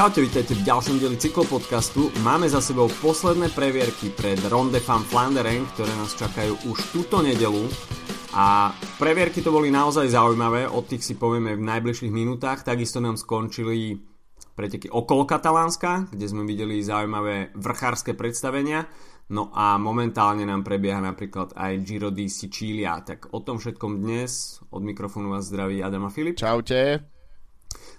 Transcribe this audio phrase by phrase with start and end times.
[0.00, 2.08] Čaute, vítajte v ďalšom dieli cyklopodcastu.
[2.24, 7.68] Máme za sebou posledné previerky pred Ronde van Flanderen, ktoré nás čakajú už túto nedelu.
[8.32, 12.64] A previerky to boli naozaj zaujímavé, od tých si povieme v najbližších minútach.
[12.64, 14.00] Takisto nám skončili
[14.56, 18.88] preteky okolo Katalánska, kde sme videli zaujímavé vrchárske predstavenia.
[19.28, 23.04] No a momentálne nám prebieha napríklad aj Giro di Sicilia.
[23.04, 26.40] Tak o tom všetkom dnes od mikrofónu vás zdraví Adam a Filip.
[26.40, 27.19] Čaute.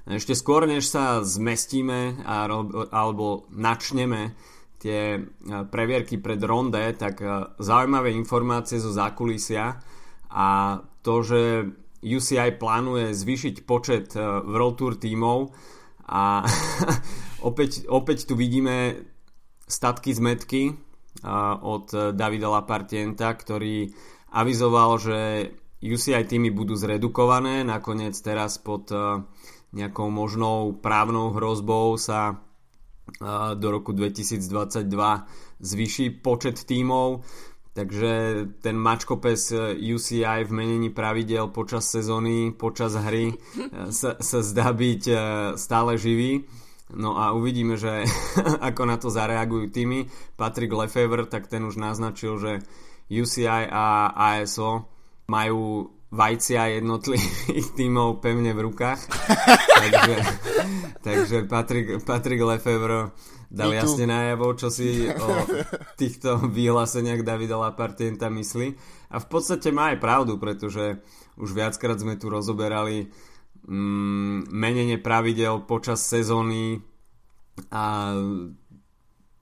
[0.10, 2.26] Ešte skôr, než sa zmestíme
[2.90, 4.34] alebo načneme
[4.82, 5.20] tie e,
[5.70, 9.78] previerky pred ronde, tak e, zaujímavé informácie zo zákulisia
[10.34, 10.48] a
[11.06, 11.42] to, že
[12.02, 15.54] UCI plánuje zvýšiť počet e, World Tour tímov
[16.10, 16.42] a
[17.50, 19.06] opäť, opäť tu vidíme
[19.70, 20.76] statky zmetky
[21.62, 23.88] od Davida Lapartienta, ktorý
[24.36, 25.20] avizoval, že
[25.80, 28.90] UCI týmy budú zredukované, nakoniec teraz pod
[29.72, 32.44] nejakou možnou právnou hrozbou sa
[33.56, 34.88] do roku 2022
[35.60, 37.24] zvýši počet tímov,
[37.76, 43.36] takže ten mačkopes UCI v menení pravidel počas sezóny, počas hry
[43.92, 45.16] sa, sa zdá byť e,
[45.56, 46.48] stále živý.
[46.92, 48.04] No a uvidíme, že
[48.68, 50.08] ako na to zareagujú týmy.
[50.36, 52.52] Patrick Lefevre, tak ten už naznačil, že
[53.12, 54.88] UCI a ASO
[55.28, 59.00] majú vajcia jednotlivých tímov pevne v rukách.
[59.82, 60.16] takže,
[61.00, 63.16] takže Patrick, Patrick Lefevre
[63.52, 65.32] dal jasne najavo, čo si o
[65.96, 68.68] týchto vyhláseniach Davida Lapartienta myslí.
[69.12, 71.00] A v podstate má aj pravdu, pretože
[71.40, 73.12] už viackrát sme tu rozoberali
[73.68, 76.80] mm, menenie pravidel počas sezóny
[77.72, 78.16] a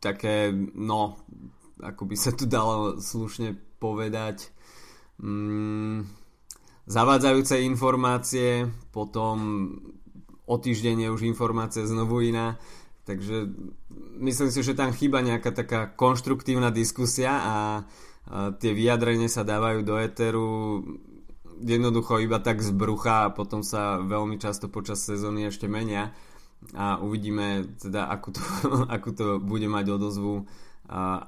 [0.01, 1.21] také, no,
[1.81, 4.49] ako by sa tu dalo slušne povedať,
[5.21, 6.18] mm,
[6.89, 9.37] zavádzajúce informácie, potom
[10.49, 12.57] o týždeň je už informácia znovu iná,
[13.05, 13.45] takže
[14.17, 17.55] myslím si, že tam chýba nejaká taká konštruktívna diskusia a,
[18.29, 20.47] tie vyjadrenie sa dávajú do éteru
[21.59, 26.13] jednoducho iba tak z brucha a potom sa veľmi často počas sezóny ešte menia.
[26.75, 28.41] A uvidíme teda, ako to,
[28.95, 30.45] ako to bude mať odozvu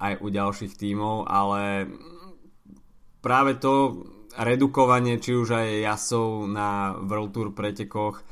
[0.02, 1.86] aj u ďalších tímov, ale
[3.22, 4.06] práve to
[4.38, 8.24] redukovanie či už aj jasov na World Tour pretekoch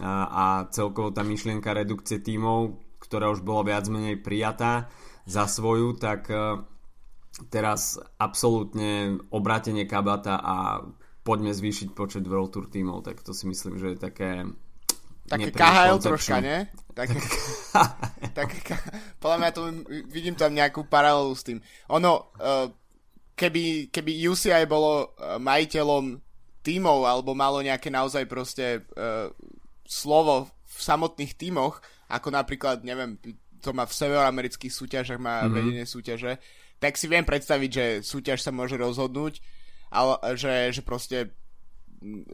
[0.00, 4.92] a, a celkovo tá myšlienka redukcie tímov, ktorá už bola viac menej prijatá
[5.28, 6.62] za svoju, tak e,
[7.48, 10.84] teraz absolútne obrátenie kabata a
[11.24, 14.30] poďme zvýšiť počet World Tour tímov, tak to si myslím, že je také
[15.28, 16.64] Také KHL troška, nie?
[16.96, 17.20] Také,
[18.32, 18.74] také,
[19.20, 19.62] podľa mňa to
[20.08, 21.60] vidím tam nejakú paralelu s tým.
[21.92, 22.72] Ono, uh,
[23.38, 26.18] keby, keby UCI bolo uh, majiteľom
[26.66, 29.30] tímov alebo malo nejaké naozaj proste uh,
[29.86, 31.78] slovo v samotných tímoch,
[32.10, 33.16] ako napríklad, neviem,
[33.62, 35.54] to má v severoamerických súťažach, má mm-hmm.
[35.54, 36.42] vedenie súťaže,
[36.78, 39.40] tak si viem predstaviť, že súťaž sa môže rozhodnúť,
[39.90, 41.32] ale že, že proste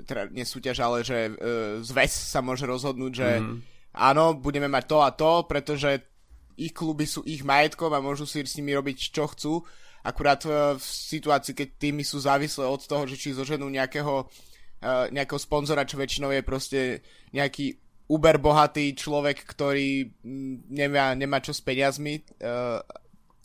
[0.04, 3.58] teda nie súťaž, ale že uh, zväz sa môže rozhodnúť, že mm-hmm.
[3.92, 6.00] áno, budeme mať to a to, pretože
[6.54, 9.52] ich kluby sú ich majetkom a môžu si s nimi robiť čo chcú
[10.04, 10.44] Akurát
[10.76, 15.88] v situácii, keď týmy sú závislé od toho, že či zoženú nejakého, uh, nejakého sponzora,
[15.88, 16.80] čo väčšinou je proste
[17.32, 17.80] nejaký
[18.12, 22.84] uber bohatý človek, ktorý mm, nemá, nemá čo s peniazmi uh,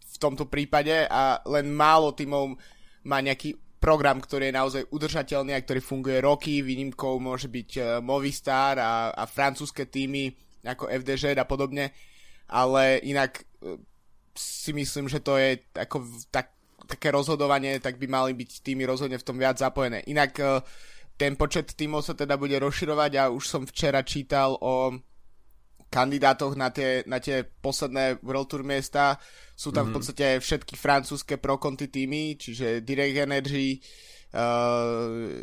[0.03, 2.59] v tomto prípade a len málo týmov
[3.07, 6.59] má nejaký program, ktorý je naozaj udržateľný a ktorý funguje roky.
[6.59, 10.35] Výnimkou môže byť Movistar a, a francúzske týmy
[10.67, 11.95] ako FDŽ a podobne,
[12.51, 13.47] ale inak
[14.35, 16.53] si myslím, že to je ako tak,
[16.85, 20.01] také rozhodovanie, tak by mali byť týmy rozhodne v tom viac zapojené.
[20.09, 20.61] Inak e,
[21.19, 24.95] ten počet týmov sa teda bude rozširovať a už som včera čítal o
[25.89, 29.17] kandidátoch na tie, na tie posledné World Tour miesta.
[29.57, 29.85] Sú tam mm-hmm.
[29.85, 29.95] v mhm.
[29.97, 33.81] podstate všetky francúzske pro konti týmy, čiže Direct Energy,
[34.29, 35.41] Uh,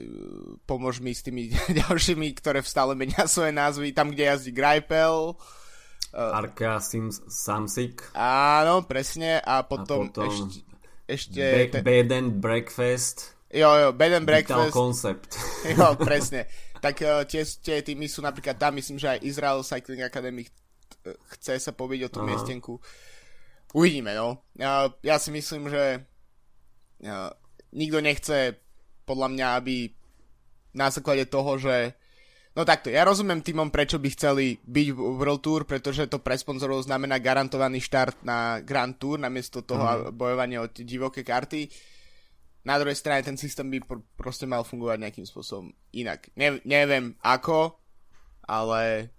[0.62, 1.50] pomôž mi s tými
[1.82, 5.65] ďalšími, ktoré stále menia svoje názvy, tam, kde jazdí Greipel, Uh,
[6.14, 8.14] Arka Sims Samsik.
[8.18, 9.42] Áno, presne.
[9.42, 10.60] A potom, a potom ešte...
[11.06, 11.80] ešte Back, te...
[11.82, 13.36] Bed and Breakfast.
[13.50, 14.74] Jo, jo, Bed and Breakfast.
[14.74, 15.38] Concept.
[15.78, 16.46] Jo, presne.
[16.78, 20.46] tak uh, tie, tie týmy sú napríklad tam, myslím, že aj Israel Cycling Academy
[21.38, 22.28] chce sa pobiť o tú Aha.
[22.30, 22.78] miestenku.
[23.74, 24.46] Uvidíme, no.
[24.58, 26.06] Uh, ja si myslím, že
[27.06, 27.30] uh,
[27.74, 28.56] nikto nechce
[29.06, 29.90] podľa mňa, aby
[30.76, 31.94] na základe toho, že
[32.56, 36.40] No takto, ja rozumiem týmom, prečo by chceli byť v World Tour, pretože to pre
[36.40, 40.16] sponzorov znamená garantovaný štart na Grand Tour, namiesto toho mm.
[40.16, 41.68] bojovania o divoké karty.
[42.64, 46.32] Na druhej strane ten systém by pr- proste mal fungovať nejakým spôsobom inak.
[46.32, 47.76] Ne- neviem ako,
[48.48, 49.12] ale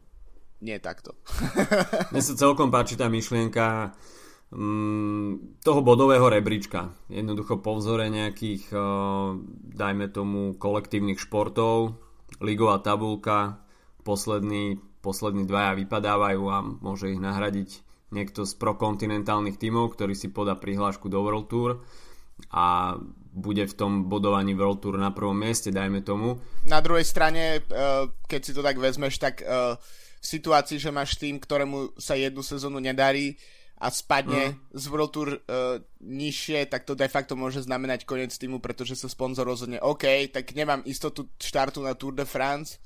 [0.57, 1.13] nie takto.
[2.12, 3.94] Mne sa celkom páči tá myšlienka
[4.50, 6.89] mm, toho bodového rebríčka.
[7.06, 9.38] Jednoducho po vzore nejakých, uh,
[9.78, 12.06] dajme tomu, kolektívnych športov,
[12.42, 13.62] ligová tabulka,
[14.04, 20.56] poslední, poslední dvaja vypadávajú a môže ich nahradiť niekto z prokontinentálnych tímov, ktorý si podá
[20.56, 21.84] prihlášku do World Tour
[22.54, 22.95] a
[23.38, 26.42] bude v tom bodovaní World Tour na prvom mieste, dajme tomu.
[26.66, 27.62] Na druhej strane, eh,
[28.25, 29.78] keď si to tak vezmeš, tak eh,
[30.18, 33.38] v situácii, že máš tým, ktorému sa jednu sezónu nedarí
[33.77, 34.74] a spadne mm.
[34.74, 39.06] z World Tour uh, nižšie, tak to de facto môže znamenať koniec týmu, pretože sa
[39.06, 42.81] sponzor rozhodne, OK, tak nemám istotu štartu na Tour de France,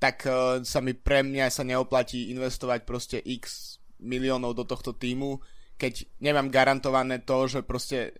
[0.00, 5.44] tak uh, sa mi pre mňa sa neoplatí investovať proste x miliónov do tohto týmu,
[5.76, 8.16] keď nemám garantované to, že proste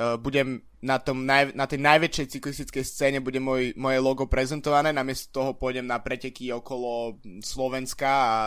[0.00, 4.88] uh, budem na, tom naj, na tej najväčšej cyklistickej scéne bude môj, moje logo prezentované,
[4.88, 8.38] namiesto toho pôjdem na preteky okolo Slovenska a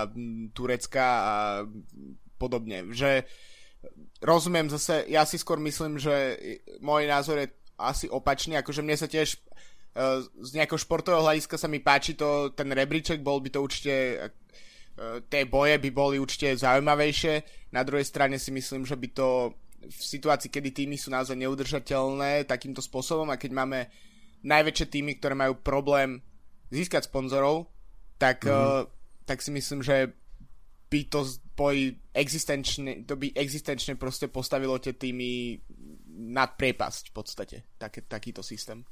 [0.52, 1.36] Turecka a
[2.36, 2.92] podobne.
[2.92, 3.24] Že
[4.22, 6.40] rozumiem zase, ja si skôr myslím, že
[6.82, 11.68] môj názor je asi opačný, akože mne sa tiež uh, z nejakého športového hľadiska sa
[11.68, 16.56] mi páči to, ten rebríček, bol by to určite uh, tie boje by boli určite
[16.56, 17.34] zaujímavejšie.
[17.76, 19.28] Na druhej strane si myslím, že by to
[19.86, 23.80] v situácii, kedy týmy sú naozaj neudržateľné takýmto spôsobom a keď máme
[24.42, 26.24] najväčšie týmy, ktoré majú problém
[26.74, 27.70] získať sponzorov,
[28.18, 28.88] tak, mm-hmm.
[28.88, 28.90] uh,
[29.28, 30.16] tak si myslím, že
[30.90, 35.60] by to boj existenčne, to by existenčne proste postavilo tie týmy
[36.36, 38.84] nad priepasť v podstate, tak, takýto systém.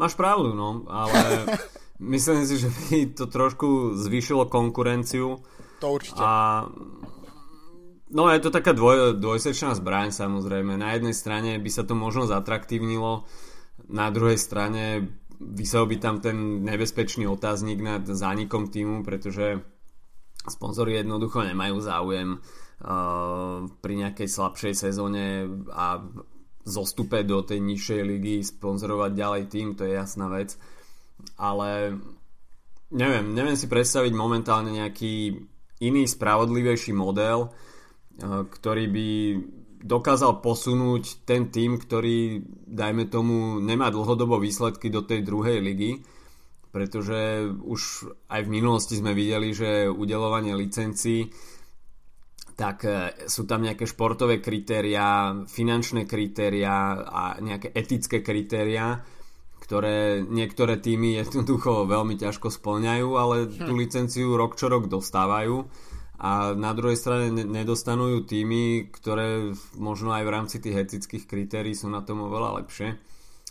[0.00, 1.44] Máš pravdu, no, ale
[2.16, 5.40] myslím si, že by to trošku zvýšilo konkurenciu.
[5.80, 6.20] To určite.
[6.20, 6.64] A
[8.06, 10.78] No je to taká dvoj, dvojsečná zbraň samozrejme.
[10.78, 13.26] Na jednej strane by sa to možno zatraktívnilo,
[13.90, 15.10] na druhej strane
[15.42, 19.60] vysel by tam ten nebezpečný otáznik nad zánikom týmu, pretože
[20.48, 26.02] sponzory jednoducho nemajú záujem uh, pri nejakej slabšej sezóne a
[26.66, 30.58] zostupe do tej nižšej ligy sponzorovať ďalej tým, to je jasná vec.
[31.38, 31.94] Ale
[32.90, 35.46] neviem, neviem si predstaviť momentálne nejaký
[35.78, 37.54] iný spravodlivejší model,
[38.16, 39.08] Eh, ktorý by
[39.84, 46.00] dokázal posunúť ten tým, ktorý, dajme tomu, nemá dlhodobo výsledky do tej druhej ligy,
[46.76, 51.32] pretože už aj v minulosti sme videli, že udelovanie licencií
[52.56, 59.00] tak eh, sú tam nejaké športové kritériá, finančné kritériá a nejaké etické kritériá,
[59.60, 63.80] ktoré niektoré týmy jednoducho veľmi ťažko splňajú, ale tú hm.
[63.80, 65.64] licenciu rok čo rok dostávajú
[66.16, 71.76] a na druhej strane nedostanú ju týmy, ktoré možno aj v rámci tých etických kritérií
[71.76, 72.96] sú na tom oveľa lepšie.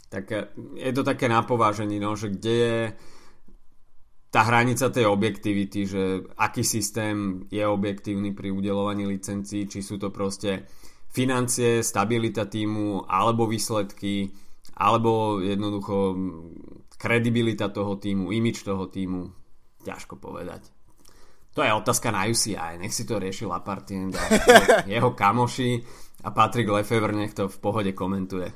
[0.09, 0.49] Tak e,
[0.81, 2.77] je to také napováženie, no, že kde je
[4.35, 6.03] tá hranica tej objektivity, že
[6.35, 10.67] aký systém je objektívny pri udelovaní licencií, či sú to proste
[11.07, 14.27] financie, stabilita týmu, alebo výsledky,
[14.75, 16.19] alebo jednoducho
[16.99, 19.31] kredibilita toho týmu, imič toho týmu.
[19.87, 20.67] Ťažko povedať.
[21.55, 24.23] To je otázka na UCI, nech si to rieši Lapartien a
[24.83, 25.79] jeho kamoši
[26.27, 28.51] a Patrick Lefevre nech to v pohode komentuje.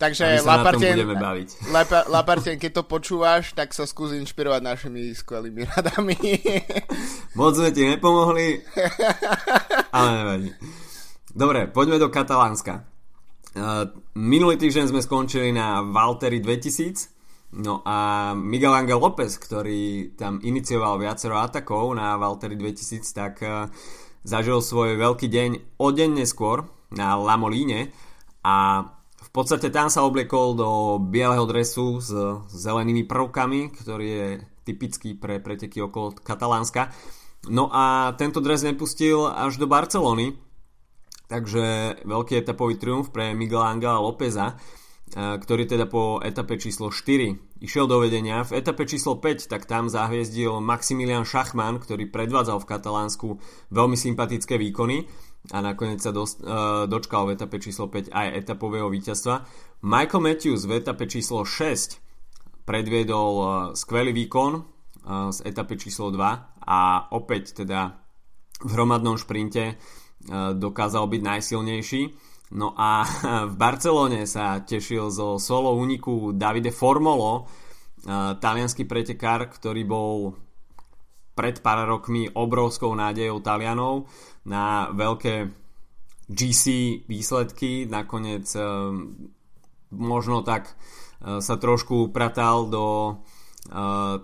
[0.00, 0.96] Takže Lapartien,
[2.16, 6.16] Lapartien, keď to počúvaš, tak sa skúsi inšpirovať našimi skvelými radami.
[7.38, 8.64] Moc sme ti nepomohli,
[9.96, 10.48] ale nevadí.
[11.36, 12.88] Dobre, poďme do Katalánska.
[13.52, 20.38] Uh, minulý týždeň sme skončili na Valtteri 2000, No a Miguel Angel López, ktorý tam
[20.38, 23.66] inicioval viacero atakov na Valtteri 2000, tak uh,
[24.24, 26.64] zažil svoj veľký deň o deň neskôr
[26.94, 27.90] na Lamolíne
[28.46, 28.86] a
[29.30, 32.10] v podstate tam sa obliekol do bieleho dresu s
[32.50, 34.28] zelenými prvkami, ktorý je
[34.66, 36.90] typický pre preteky okolo Katalánska.
[37.46, 40.34] No a tento dres nepustil až do Barcelony,
[41.30, 44.58] takže veľký etapový triumf pre Miguel Angela Lópeza
[45.10, 48.46] ktorý teda po etape číslo 4 išiel do vedenia.
[48.46, 53.28] V etape číslo 5 tak tam zahviezdil Maximilian Schachmann, ktorý predvádzal v Katalánsku
[53.74, 55.10] veľmi sympatické výkony
[55.48, 59.48] a nakoniec sa do, uh, dočkal v etape číslo 5 aj etapového víťazstva.
[59.80, 61.96] Michael Matthews v etape číslo 6
[62.68, 66.20] predviedol uh, skvelý výkon uh, z etape číslo 2
[66.60, 66.80] a
[67.16, 67.96] opäť teda
[68.60, 72.02] v hromadnom šprinte uh, dokázal byť najsilnejší.
[72.52, 73.08] No a
[73.50, 77.48] v Barcelone sa tešil zo solo úniku Davide Formolo,
[78.40, 80.32] talianský pretekár, ktorý bol
[81.40, 84.04] pred pár rokmi obrovskou nádejou Talianov
[84.46, 85.48] na veľké
[86.30, 86.64] GC
[87.10, 87.84] výsledky.
[87.90, 88.62] Nakoniec e,
[89.92, 92.86] možno tak e, sa trošku upratal do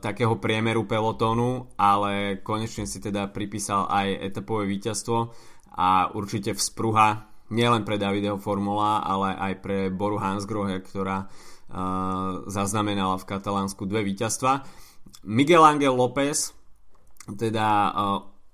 [0.00, 5.28] takého priemeru pelotónu, ale konečne si teda pripísal aj etapové víťazstvo
[5.76, 11.28] a určite vzpruha nielen pre Davideho Formula, ale aj pre Boru Hansgrohe, ktorá
[12.48, 14.64] zaznamenala v Katalánsku dve víťazstva.
[15.28, 16.54] Miguel Angel López
[17.26, 17.92] teda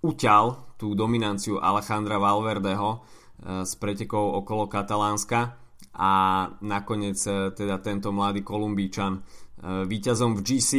[0.02, 5.54] uťal tú dominanciu Alejandra Valverdeho uh, s pretekou okolo Katalánska
[5.94, 6.12] a
[6.58, 10.70] nakoniec uh, teda tento mladý Kolumbíčan uh, víťazom v GC.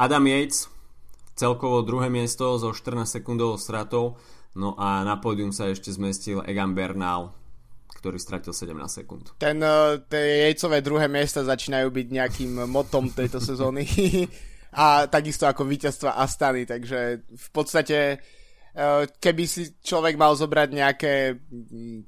[0.00, 0.72] Adam Yates
[1.36, 4.16] celkovo druhé miesto so 14 sekundovou stratou
[4.56, 7.36] no a na pódium sa ešte zmestil Egan Bernal
[7.94, 9.32] ktorý stratil 17 sekúnd.
[9.40, 9.64] Ten,
[10.12, 13.88] tie jejcové druhé miesta začínajú byť nejakým motom tejto sezóny.
[14.84, 18.43] a takisto ako víťazstva Astany, takže v podstate uh,
[19.22, 22.00] keby si človek mal zobrať nejaké mm,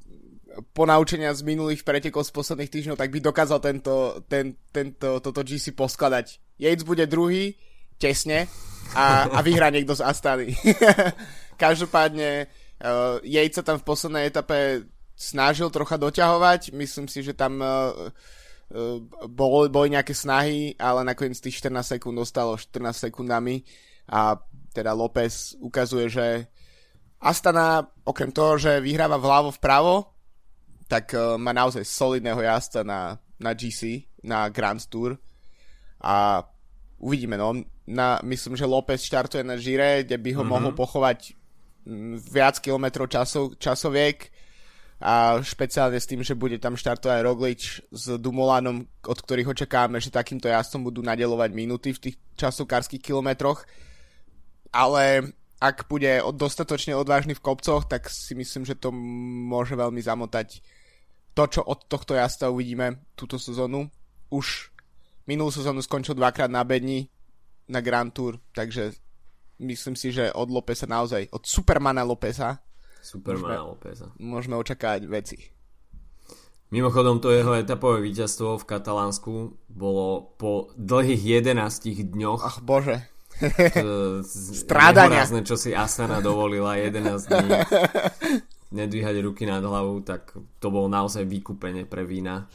[0.72, 5.76] ponaučenia z minulých pretekov z posledných týždňov, tak by dokázal tento, ten, tento, toto GC
[5.76, 6.40] poskladať.
[6.56, 7.54] Yates bude druhý,
[8.00, 8.48] tesne,
[8.96, 10.56] a, a vyhrá niekto z Astany.
[11.60, 12.48] Každopádne
[12.80, 17.92] uh, Yates sa tam v poslednej etape snažil trocha doťahovať, myslím si, že tam uh,
[18.72, 23.64] uh, boli, boli nejaké snahy, ale nakoniec tých 14 sekúnd ostalo 14 sekundami
[24.08, 24.38] a
[24.76, 26.26] teda López ukazuje, že
[27.16, 30.12] Astana, okrem toho, že vyhráva vľavo vpravo,
[30.84, 35.16] tak uh, má naozaj solidného jazda na, na GC, na Grand Tour
[36.04, 36.44] a
[37.00, 37.64] uvidíme, no.
[37.86, 40.50] Na, myslím, že López štartuje na Žire, kde by ho mm-hmm.
[40.50, 41.38] mohol pochovať
[42.34, 44.26] viac kilometrov časov, časoviek
[44.98, 50.10] a špeciálne s tým, že bude tam štartovať Roglič s Dumolanom, od ktorých očakávame, že
[50.10, 53.68] takýmto jazdcom budú nadelovať minúty v tých časokárskych kilometroch.
[54.76, 60.60] Ale ak bude dostatočne odvážny v kopcoch, tak si myslím, že to môže veľmi zamotať
[61.32, 63.88] to, čo od tohto jazda uvidíme túto sezónu.
[64.28, 64.68] Už
[65.24, 67.08] minulú sezónu skončil dvakrát na bedni
[67.72, 68.92] na Grand Tour, takže
[69.64, 72.60] myslím si, že od Lopesa naozaj, od Supermana Lopesa
[73.06, 74.10] Supermana Lópeza.
[74.18, 75.38] Môžeme očakávať veci.
[76.74, 82.42] Mimochodom to jeho etapové víťazstvo v Katalánsku bolo po dlhých 11 dňoch.
[82.42, 83.06] Ach bože.
[84.24, 85.24] Strádania.
[85.44, 87.50] čo si Asana dovolila 11 dní
[88.66, 92.50] nedvíhať ruky nad hlavu, tak to bolo naozaj vykúpenie pre vína,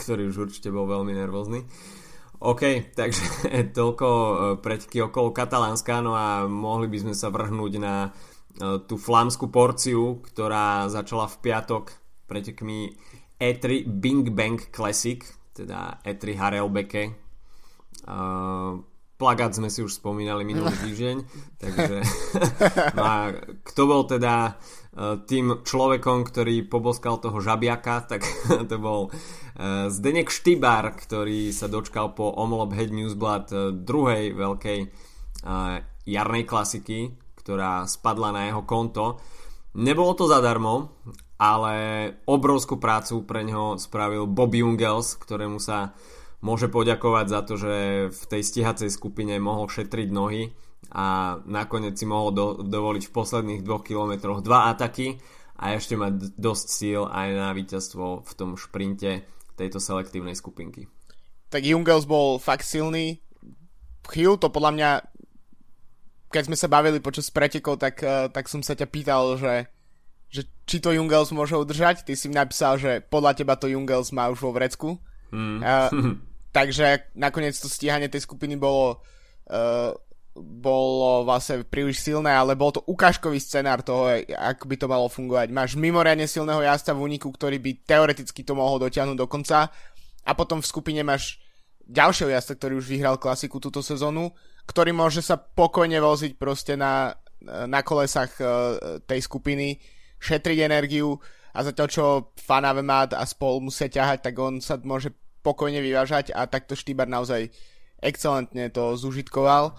[0.00, 1.60] ktorý už určite bol veľmi nervózny.
[2.40, 3.24] OK, takže
[3.76, 8.08] toľko e, preteky okolo Katalánska, no a mohli by sme sa vrhnúť na
[8.58, 11.84] E, tú flámskú porciu, ktorá začala v piatok
[12.26, 12.98] pretekmi
[13.38, 15.22] E3 Bing Bang Classic,
[15.54, 17.04] teda E3 Harelbeke.
[18.00, 18.80] Uh,
[19.20, 21.16] plagát sme si už spomínali minulý týždeň,
[21.60, 21.96] takže
[22.96, 23.16] no a
[23.60, 28.24] kto bol teda uh, tým človekom, ktorý poboskal toho žabiaka, tak
[28.72, 34.80] to bol uh, Zdenek Štybár, ktorý sa dočkal po Omlop Head Newsblad uh, druhej veľkej
[36.04, 39.16] jarnej klasiky, ktorá spadla na jeho konto.
[39.72, 41.00] Nebolo to zadarmo,
[41.40, 41.74] ale
[42.28, 45.96] obrovskú prácu pre neho spravil Bob Jungels, ktorému sa
[46.40, 47.74] môže poďakovať za to, že
[48.12, 50.52] v tej stihacej skupine mohol šetriť nohy
[50.90, 55.20] a nakoniec si mohol do, dovoliť v posledných dvoch kilometroch dva ataky
[55.60, 59.22] a ešte mať dosť síl aj na víťazstvo v tom šprinte
[59.60, 60.88] tejto selektívnej skupinky.
[61.52, 63.20] Tak Jungels bol fakt silný.
[64.08, 64.90] Chvíľu to podľa mňa
[66.30, 69.66] keď sme sa bavili počas pretekov, tak, uh, tak som sa ťa pýtal, že,
[70.30, 72.06] že či to Jungels môže udržať.
[72.06, 75.02] Ty si mi napísal, že podľa teba to Jungels má už vo vrecku.
[75.34, 75.58] Mm.
[75.58, 75.90] Uh,
[76.50, 79.02] takže nakoniec to stíhanie tej skupiny bolo
[79.50, 79.94] uh,
[80.40, 85.50] bolo vlastne príliš silné, ale bol to ukážkový scenár toho, ako by to malo fungovať.
[85.50, 89.68] Máš mimoriadne silného jazda v úniku, ktorý by teoreticky to mohol dotiahnuť do konca
[90.22, 91.42] a potom v skupine máš
[91.82, 94.30] ďalšieho jazda, ktorý už vyhral klasiku túto sezónu
[94.70, 97.10] ktorý môže sa pokojne voziť proste na,
[97.42, 98.48] na kolesách uh,
[99.02, 99.82] tej skupiny,
[100.22, 101.18] šetriť energiu
[101.50, 102.04] a zatiaľ čo
[102.38, 107.52] Fanavemat a spol musia ťahať, tak on sa môže pokojne vyvážať a takto Štýbar naozaj
[108.00, 109.76] excelentne to zužitkoval.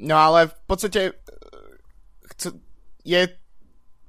[0.00, 1.12] No ale v podstate e,
[3.04, 3.22] je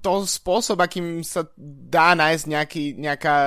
[0.01, 3.37] to spôsob, akým sa dá nájsť nejaký, nejaká,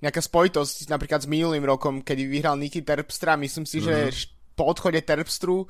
[0.00, 3.36] nejaká spojitosť napríklad s minulým rokom, kedy vyhral Niky Terpstra.
[3.36, 3.86] Myslím si, mm-hmm.
[3.86, 4.54] že mhm.
[4.56, 5.68] po odchode Terpstru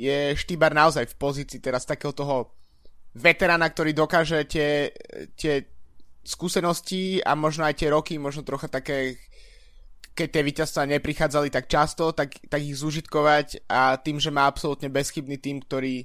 [0.00, 2.54] je Štýbar naozaj v pozícii teraz takého toho
[3.12, 4.88] veterána, ktorý dokáže tie,
[5.36, 5.68] tie
[6.24, 9.20] skúsenosti a možno aj tie roky, možno trocha také,
[10.12, 14.92] keď tie víťazstva neprichádzali tak často, tak, tak ich zúžitkovať a tým, že má absolútne
[14.92, 16.04] bezchybný tým, ktorý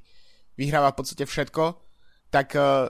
[0.56, 1.76] vyhráva v podstate všetko,
[2.32, 2.88] tak uh,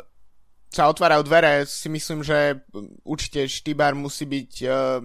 [0.70, 1.66] sa otvárajú dvere.
[1.66, 2.62] Si myslím, že
[3.02, 5.02] určite Štýbar musí byť uh,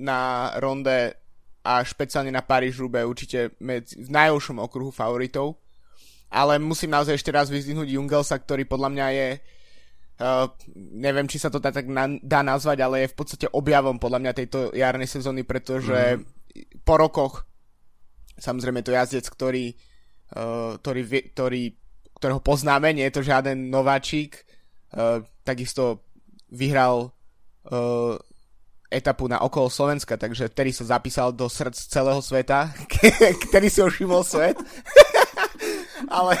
[0.00, 1.12] na ronde
[1.60, 5.60] a špeciálne na Paríž Rube určite medzi, v najúžšom okruhu favoritov.
[6.32, 9.57] Ale musím naozaj ešte raz vyzdvihnúť Jungelsa, ktorý podľa mňa je Uh,
[10.74, 14.18] neviem, či sa to dá tak na, dá nazvať, ale je v podstate objavom podľa
[14.18, 16.82] mňa tejto jarnej sezóny, pretože mm.
[16.82, 17.46] po rokoch
[18.38, 19.74] samozrejme to jazdec, ktorý,
[20.34, 21.02] uh, ktorý,
[21.34, 21.62] ktorý,
[22.18, 24.42] ktorého poznáme, nie je to žiaden nováčik,
[24.94, 26.06] uh, takisto
[26.50, 27.14] vyhral
[27.70, 28.18] uh,
[28.88, 32.72] etapu na okolo Slovenska, takže vtedy sa zapísal do srdc celého sveta,
[33.50, 34.56] ktorý si ho všimol svet.
[36.08, 36.34] Ale...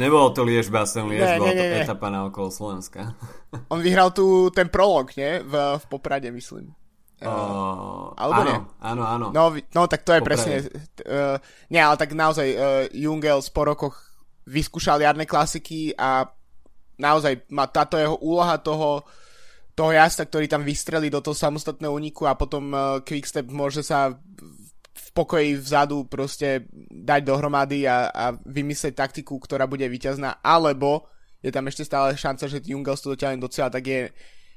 [0.00, 3.12] Nebolo to Liež Basen Liež, bola to etapa na okolo Slovenska.
[3.72, 5.42] On vyhral tu ten prolog, nie?
[5.42, 6.74] V, v Poprade, myslím.
[7.18, 8.58] Uh, Alebo áno, nie?
[8.78, 9.26] áno, áno.
[9.34, 10.26] No, no tak to je Poprade.
[10.26, 10.54] presne...
[11.02, 12.60] Uh, nie, ale tak naozaj uh,
[12.94, 13.98] Jungels po rokoch
[14.46, 16.30] vyskúšal jarné klasiky a
[16.96, 19.02] naozaj má táto jeho úloha toho
[19.78, 24.10] toho jazda, ktorý tam vystrelí do toho samostatného úniku a potom uh, Quickstep môže sa
[25.14, 31.66] pokoji vzadu proste dať dohromady a, a vymyslieť taktiku, ktorá bude vyťazná, alebo je tam
[31.70, 34.10] ešte stále šanca, že Jungels to dotiahne do tak je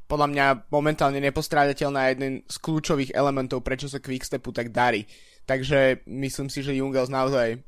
[0.10, 5.07] podľa mňa momentálne nepostrádateľná a jeden z kľúčových elementov, prečo sa Quickstepu tak darí.
[5.48, 7.60] Takže myslím si, že Jungels naozaj e,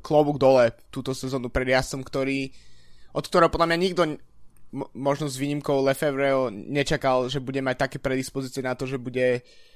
[0.00, 2.48] klobúk dole túto sezónu pred jazdcom, ktorý,
[3.12, 4.02] od ktorého podľa mňa nikto
[4.96, 9.75] možno s výnimkou Lefebvreho nečakal, že bude mať také predispozície na to, že bude uh,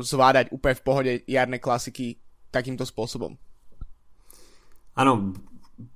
[0.00, 2.16] zvládať úplne v pohode jarné klasiky
[2.48, 3.36] takýmto spôsobom.
[4.96, 5.36] Áno,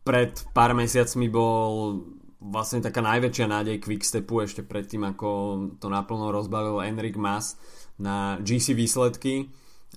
[0.06, 2.04] pred pár mesiacmi bol
[2.42, 5.28] vlastne taká najväčšia nádej Quickstepu ešte predtým, ako
[5.78, 7.58] to naplno rozbavil Enric Mas
[7.98, 9.50] na GC výsledky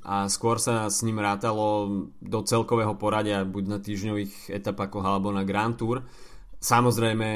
[0.06, 1.90] a skôr sa s ním rátalo
[2.22, 6.06] do celkového poradia buď na týždňových etapách alebo na Grand Tour
[6.60, 7.30] Samozrejme,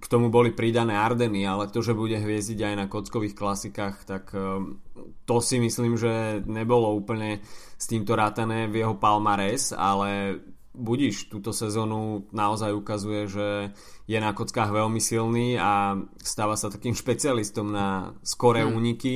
[0.00, 4.32] k tomu boli pridané Ardeny, ale to, že bude hviezdiť aj na kockových klasikách, tak
[4.32, 4.80] ehm,
[5.28, 7.44] to si myslím, že nebolo úplne
[7.76, 10.40] s týmto rátané v jeho palmares, ale
[10.72, 13.48] budíš, túto sezónu naozaj ukazuje, že
[14.06, 18.72] je na kockách veľmi silný a stáva sa takým špecialistom na skoré hmm.
[18.74, 19.14] úniky,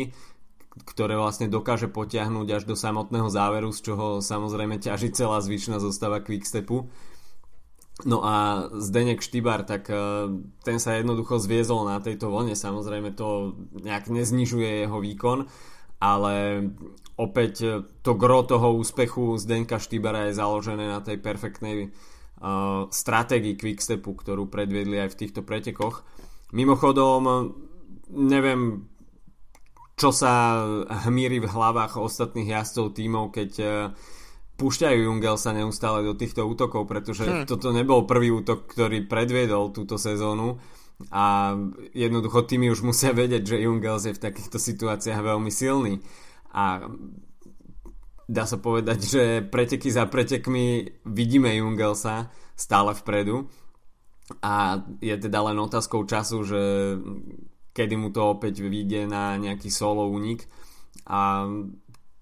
[0.82, 6.18] ktoré vlastne dokáže potiahnuť až do samotného záveru, z čoho samozrejme ťaží celá zvyšná zostava
[6.18, 6.90] Quickstepu.
[8.02, 9.94] No a Zdenek Štýbar, tak e,
[10.66, 15.46] ten sa jednoducho zviezol na tejto vlne, samozrejme to nejak neznižuje jeho výkon,
[16.02, 16.34] ale
[17.14, 17.70] opäť e,
[18.02, 21.94] to gro toho úspechu Zdenka Štýbara je založené na tej perfektnej
[22.44, 26.02] uh, stratégii Quickstepu, ktorú predviedli aj v týchto pretekoch.
[26.50, 27.54] Mimochodom,
[28.10, 28.90] neviem,
[29.94, 30.66] čo sa
[31.06, 33.70] hmíri v hlavách ostatných jazdcov tímov, keď uh,
[34.54, 37.44] púšťajú Jungelsa neustále do týchto útokov, pretože hm.
[37.50, 40.62] toto nebol prvý útok, ktorý predviedol túto sezónu.
[41.10, 41.58] A
[41.90, 45.98] jednoducho tými už musia vedieť, že Jungels je v takýchto situáciách veľmi silný.
[46.54, 46.86] A
[48.30, 53.50] dá sa povedať, že preteky za pretekmi vidíme Jungelsa stále vpredu.
[54.40, 56.62] A je teda len otázkou času, že
[57.74, 60.46] kedy mu to opäť vyjde na nejaký solo únik.
[61.10, 61.44] A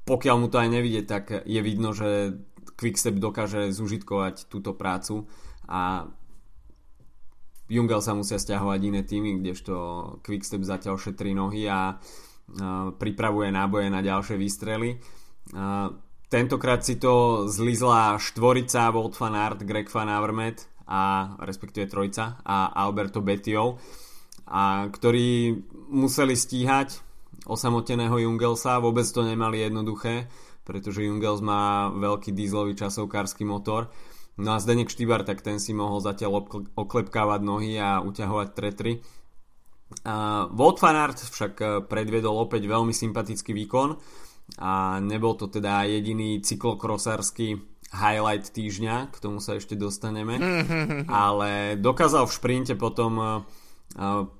[0.03, 2.38] pokiaľ mu to aj nevidie, tak je vidno, že
[2.75, 5.31] Quickstep dokáže zužitkovať túto prácu
[5.71, 6.11] a
[7.71, 9.75] Jungel sa musia stiahovať iné týmy, kdežto
[10.27, 11.97] Quickstep zatiaľ šetrí nohy a,
[12.99, 15.01] pripravuje náboje na ďalšie výstrely.
[16.29, 22.75] tentokrát si to zlizla štvorica Wout van Aert, Greg van Avermaet a respektíve trojca a
[22.77, 23.79] Alberto Bettiol
[24.45, 25.55] a ktorí
[25.88, 27.12] museli stíhať
[27.46, 30.31] osamoteného Jungelsa, vôbec to nemali jednoduché,
[30.62, 33.90] pretože Jungels má veľký dízlový časovkársky motor.
[34.40, 39.05] No a Zdenek Štýbar, tak ten si mohol zatiaľ oklepkávať nohy a uťahovať tretry.
[40.09, 43.92] Uh, Wout van Aert však e, predviedol opäť veľmi sympatický výkon
[44.57, 47.61] a nebol to teda jediný cyklokrosársky
[47.92, 50.40] highlight týždňa, k tomu sa ešte dostaneme,
[51.12, 53.28] ale dokázal v šprinte potom e,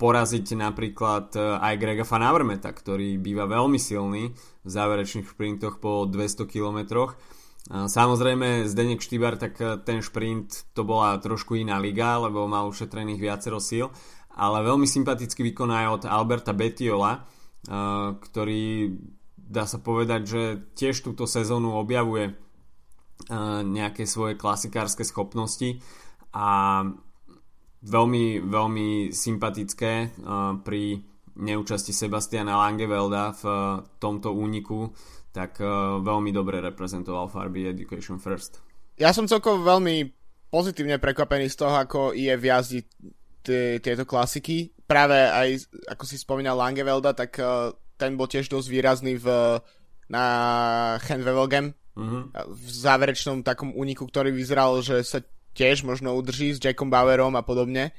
[0.01, 4.33] poraziť napríklad e, aj Grega Van Avermeta, ktorý býva veľmi silný
[4.65, 7.13] v záverečných šprintoch po 200 km.
[7.71, 13.21] Samozrejme Zdenek Štýbar, tak e, ten šprint to bola trošku iná liga, lebo mal ušetrených
[13.21, 13.93] viacero síl,
[14.33, 17.21] ale veľmi sympatický výkon aj od Alberta Betiola, e,
[18.17, 18.97] ktorý
[19.37, 20.43] dá sa povedať, že
[20.81, 22.41] tiež túto sezónu objavuje
[23.63, 25.79] nejaké svoje klasikárske schopnosti
[26.35, 26.81] a
[27.83, 29.93] veľmi, veľmi sympatické
[30.23, 31.03] uh, pri
[31.39, 33.55] neúčasti Sebastiana Langevelda v uh,
[33.99, 34.91] tomto úniku,
[35.35, 38.63] tak uh, veľmi dobre reprezentoval farby Education First.
[38.97, 40.09] Ja som celkovo veľmi
[40.53, 42.81] pozitívne prekvapený z toho, ako je v jazdi
[43.81, 44.71] tieto klasiky.
[44.85, 47.41] Práve aj, ako si spomínal Langevelda, tak
[47.97, 49.27] ten bol tiež dosť výrazný v
[50.13, 50.25] na
[51.01, 52.23] Hen Wevelgem uh-huh.
[52.53, 57.45] v záverečnom takom úniku, ktorý vyzeral, že sa tiež možno udrží s Jackom Bauerom a
[57.45, 57.93] podobne.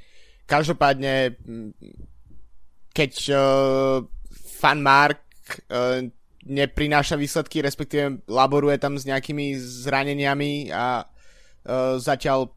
[0.43, 1.37] Každopádne,
[2.91, 4.03] keď uh,
[4.59, 5.23] Fan Mark
[5.71, 6.03] uh,
[6.43, 12.51] neprináša výsledky, respektíve laboruje tam s nejakými zraneniami a uh, zatiaľ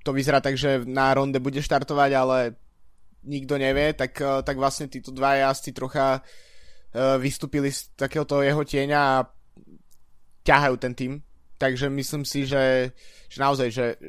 [0.00, 2.38] to vyzerá tak, že na ronde bude štartovať, ale
[3.26, 8.62] nikto nevie, tak, uh, tak vlastne títo dva jazdci trocha uh, vystúpili z takéhoto jeho
[8.64, 9.26] tieňa a
[10.46, 11.12] ťahajú ten tým.
[11.60, 12.96] Takže myslím si, že,
[13.28, 14.00] že naozaj, že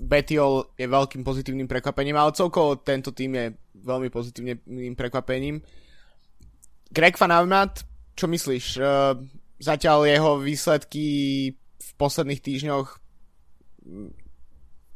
[0.00, 3.46] Betiol je veľkým pozitívnym prekvapením, ale celkovo tento tým je
[3.84, 5.60] veľmi pozitívnym prekvapením.
[6.88, 7.84] Greg Van Avermaet,
[8.16, 8.80] čo myslíš?
[8.80, 9.20] Uh,
[9.60, 11.04] zatiaľ jeho výsledky
[11.76, 12.88] v posledných týždňoch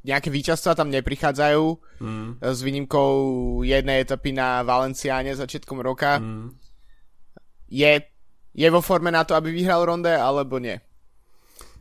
[0.09, 1.65] nejaké víťazstva tam neprichádzajú
[2.01, 2.31] mm.
[2.41, 3.13] s výnimkou
[3.69, 6.25] jednej etapy na Valenciáne začiatkom roka.
[6.25, 6.57] Mm.
[7.69, 7.93] Je,
[8.57, 10.81] je vo forme na to, aby vyhral ronde, alebo nie?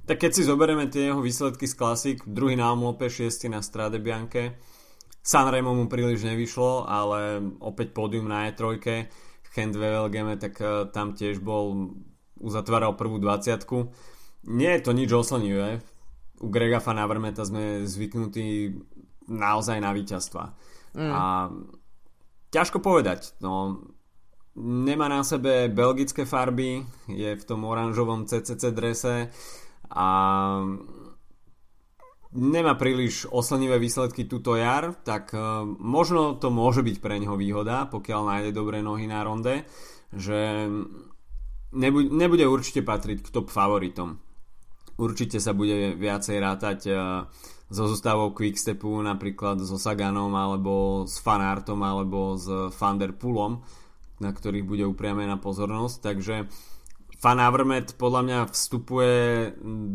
[0.08, 4.00] Tak keď si zoberieme tie jeho výsledky z klasik, druhý na Omlope, šiestý na Strade
[4.00, 4.56] Bianche,
[5.20, 8.80] Sanremo mu príliš nevyšlo, ale opäť pódium na E3,
[9.52, 11.91] Kent VLGM, tak uh, tam tiež bol,
[12.39, 15.84] uzatváral prvú 20 Nie je to nič oslnivé.
[16.39, 18.80] U Grega Van Avermeta sme zvyknutí
[19.28, 20.56] naozaj na víťazstva.
[20.96, 21.12] Mm.
[21.12, 21.24] A
[22.54, 23.36] ťažko povedať.
[23.43, 23.84] No,
[24.56, 29.34] nemá na sebe belgické farby, je v tom oranžovom CCC drese
[29.91, 30.08] a
[32.38, 37.88] nemá príliš oslnivé výsledky túto jar, tak uh, možno to môže byť pre neho výhoda,
[37.88, 39.63] pokiaľ nájde dobré nohy na ronde,
[40.12, 40.69] že
[41.71, 44.19] nebude, nebude určite patriť k top favoritom.
[44.97, 47.26] Určite sa bude viacej rátať uh,
[47.67, 53.60] so zostavou Quickstepu, napríklad so Saganom, alebo s Fanartom, alebo s Fanderpoolom,
[54.23, 56.36] na ktorých bude upriamená pozornosť, takže
[57.17, 59.17] Fan Avermet podľa mňa vstupuje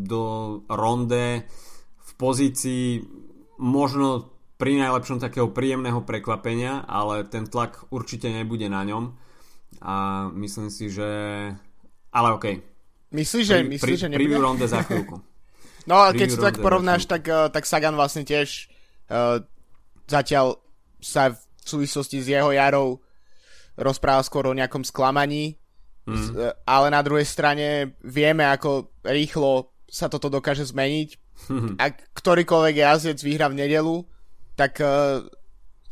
[0.03, 0.23] do
[0.67, 1.47] ronde
[2.03, 2.99] v pozícii
[3.63, 9.15] možno pri najlepšom takého príjemného prekvapenia, ale ten tlak určite nebude na ňom
[9.81, 11.09] a myslím si, že
[12.13, 12.55] ale okej.
[12.61, 12.71] Okay.
[13.13, 14.41] Myslíš, že, myslí, že nebude?
[14.41, 15.21] ronde za chvíľku.
[15.89, 18.69] no a keď si to tak porovnáš, tak, uh, tak Sagan vlastne tiež
[19.09, 19.41] uh,
[20.09, 20.59] zatiaľ
[20.97, 22.99] sa v súvislosti s jeho jarou
[23.79, 25.57] rozpráva skôr o nejakom sklamaní,
[26.03, 26.35] Mm.
[26.67, 31.09] Ale na druhej strane vieme, ako rýchlo sa toto dokáže zmeniť.
[31.79, 34.03] Ak ktorýkoľvek jazdec vyhrá v nedelu,
[34.55, 35.23] tak uh,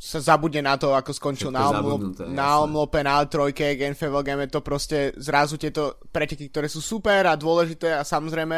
[0.02, 4.66] sa zabude na to, ako skončil na, omlo- na omlope, na trojke, Genfevel Game, to
[4.66, 8.58] proste zrazu tieto preteky, ktoré sú super a dôležité a samozrejme,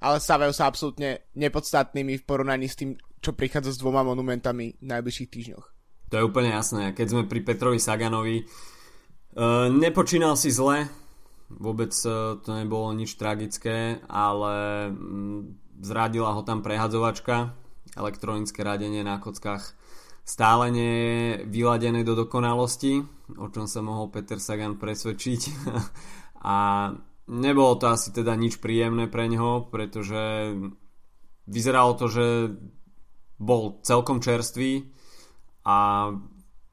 [0.00, 4.84] ale stavajú sa absolútne nepodstatnými v porovnaní s tým, čo prichádza s dvoma monumentami v
[4.88, 5.66] najbližších týždňoch.
[6.08, 6.96] To je úplne jasné.
[6.96, 8.48] Keď sme pri Petrovi Saganovi,
[9.36, 10.88] Uh, nepočínal si zle,
[11.52, 17.52] vôbec uh, to nebolo nič tragické, ale um, zradila ho tam prehadzovačka,
[17.96, 19.78] elektronické radenie na kockách
[20.28, 23.00] stále nie je vyladené do dokonalosti,
[23.40, 25.40] o čom sa mohol Peter Sagan presvedčiť.
[26.52, 26.56] a
[27.32, 30.52] nebolo to asi teda nič príjemné pre neho, pretože
[31.48, 32.26] vyzeralo to, že
[33.40, 34.92] bol celkom čerstvý
[35.64, 36.12] a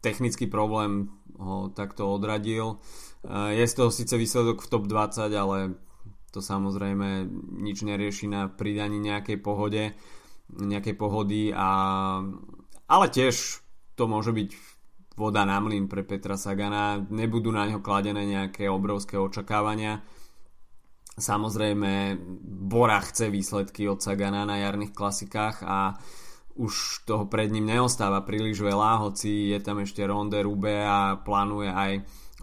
[0.03, 2.77] technický problém ho takto odradil.
[3.25, 5.57] Eh, je z toho síce výsledok v top 20, ale
[6.35, 7.31] to samozrejme
[7.63, 9.95] nič nerieši na pridaní nejakej pohode,
[10.51, 11.69] nejakej pohody a
[12.85, 14.49] ale tiež to môže byť
[15.15, 20.03] voda na mlyn pre Petra Sagana, nebudú na ňo kladené nejaké obrovské očakávania.
[21.15, 22.19] Samozrejme,
[22.67, 25.95] Bora chce výsledky od Sagana na jarných klasikách a
[26.55, 31.67] už toho pred ním neostáva príliš veľa, hoci je tam ešte Ronde Rube a plánuje
[31.67, 31.91] aj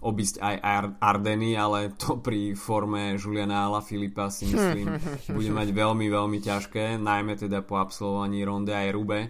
[0.03, 0.57] obísť aj
[0.99, 4.99] Ardeny, ale to pri forme Juliana Ala Filipa si myslím
[5.37, 9.21] bude mať veľmi, veľmi ťažké, najmä teda po absolvovaní Ronde aj Rube.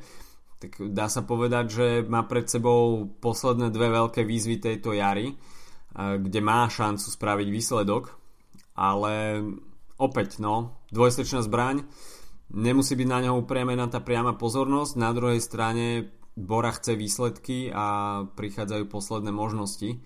[0.59, 5.35] Tak dá sa povedať, že má pred sebou posledné dve veľké výzvy tejto jary,
[5.95, 8.15] kde má šancu spraviť výsledok,
[8.79, 9.45] ale
[10.01, 11.85] opäť, no, dvojsečná zbraň,
[12.51, 18.25] nemusí byť na neho upriamená tá priama pozornosť, na druhej strane Bora chce výsledky a
[18.25, 20.01] prichádzajú posledné možnosti.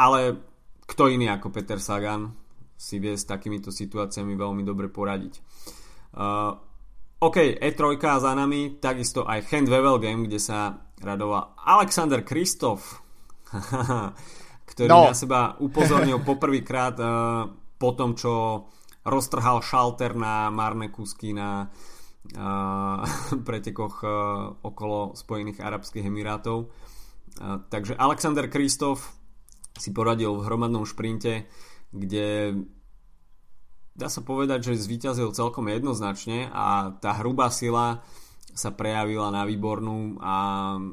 [0.00, 0.40] Ale
[0.88, 2.32] kto iný ako Peter Sagan
[2.78, 5.34] si vie s takýmito situáciami veľmi dobre poradiť.
[6.16, 6.56] Uh,
[7.18, 13.02] OK, E3 za nami, takisto aj Hand Wevel Game, kde sa radoval Alexander Kristof,
[14.70, 15.10] ktorý no.
[15.10, 17.10] na seba upozornil poprvýkrát uh,
[17.74, 18.64] po tom, čo
[19.08, 21.72] roztrhal šalter na marné kusky na
[22.36, 23.02] uh,
[23.48, 24.12] pretekoch uh,
[24.62, 26.68] okolo Spojených Arabských Emirátov.
[27.40, 29.16] Uh, takže Alexander Kristof
[29.78, 31.46] si poradil v hromadnom šprinte,
[31.94, 32.58] kde
[33.98, 38.06] dá sa povedať, že zvíťazil celkom jednoznačne a tá hrubá sila
[38.58, 40.34] sa prejavila na výbornú a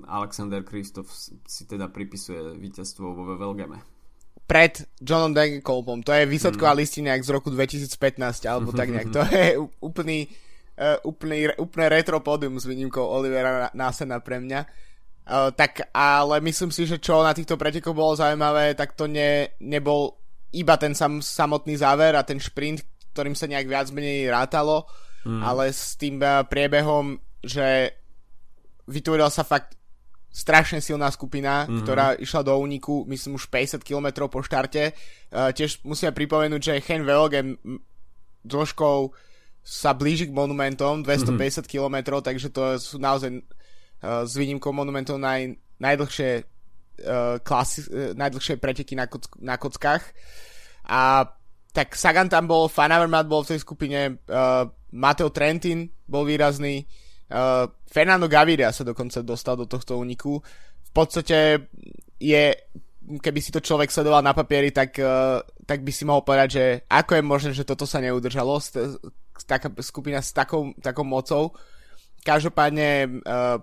[0.06, 1.10] Alexander Kristof
[1.50, 3.95] si teda pripisuje víťazstvo vo Velgeme.
[4.46, 6.06] Pred Johnom Degenkolbom.
[6.06, 6.80] To je výsledková mm.
[6.80, 7.90] listina z roku 2015
[8.46, 9.10] alebo tak nejak.
[9.10, 10.30] To je úplný,
[10.78, 14.62] uh, úplný, úplné retro pódium s výnimkou Olivera Násena pre mňa.
[15.26, 19.58] Uh, tak ale myslím si, že čo na týchto pretekoch bolo zaujímavé, tak to ne,
[19.58, 20.22] nebol
[20.54, 22.86] iba ten sam, samotný záver a ten šprint,
[23.18, 24.86] ktorým sa nejak viac menej rátalo,
[25.26, 25.42] mm.
[25.42, 27.94] ale s tým uh, priebehom že
[28.90, 29.78] vytvorila sa fakt
[30.36, 31.80] strašne silná skupina, mm-hmm.
[31.88, 34.92] ktorá išla do úniku, myslím už 50 km po štarte.
[35.32, 37.56] Uh, tiež musíme pripomenúť, že Hen Velogen
[38.44, 39.16] dĺžkou
[39.64, 41.66] sa blíži k monumentom, 250 mm-hmm.
[41.72, 48.60] km, takže to sú naozaj uh, s výnimkou monumentov naj, najdlhšie, uh, klasi, uh, najdlhšie
[48.60, 50.04] preteky na, kock, na kockách.
[50.84, 51.32] A
[51.72, 56.84] tak Sagan tam bol, Fanavermat bol v tej skupine, uh, Mateo Trentin bol výrazný,
[57.26, 60.38] Uh, Fernando Gaviria sa dokonca dostal do tohto úniku.
[60.86, 61.68] V podstate
[62.22, 62.54] je,
[63.02, 66.66] keby si to človek sledoval na papieri, tak, uh, tak by si mohol povedať, že
[66.86, 68.62] ako je možné, že toto sa neudržalo,
[69.50, 71.52] taká skupina s takou, takou mocou.
[72.22, 73.58] Každopádne uh,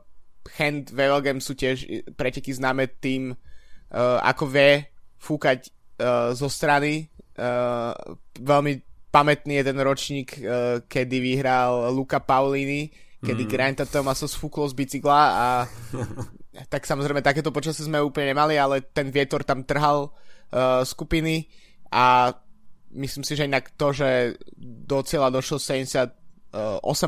[0.58, 4.90] Hand Velgem sú tiež preteky známe tým, uh, ako vie
[5.22, 5.70] fúkať
[6.02, 7.06] uh, zo strany.
[7.38, 7.94] Uh,
[8.42, 8.82] veľmi
[9.14, 12.90] pamätný je ten ročník, uh, kedy vyhral Luca Paulini,
[13.22, 13.50] kedy mm.
[13.50, 15.46] Granta Thomaso sfúklo z bicykla a
[16.72, 21.46] tak samozrejme takéto počasie sme úplne nemali, ale ten vietor tam trhal uh, skupiny
[21.94, 22.34] a
[22.92, 26.12] myslím si, že inak to, že do cieľa došlo 78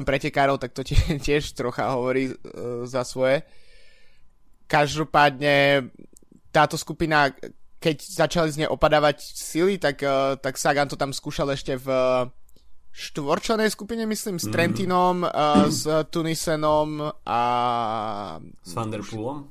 [0.08, 0.86] pretekárov, tak to
[1.26, 3.42] tiež, trocha hovorí uh, za svoje.
[4.64, 5.90] Každopádne
[6.54, 7.34] táto skupina,
[7.82, 11.90] keď začali z nej opadávať sily, tak, uh, tak Sagan to tam skúšal ešte v
[12.94, 14.52] štvorčlenej skupine, myslím, s mhm.
[14.54, 15.30] Trentinom, mm.
[15.34, 15.82] uh, s
[16.14, 17.40] Tunisenom a...
[18.62, 19.50] S Van Der Poolom?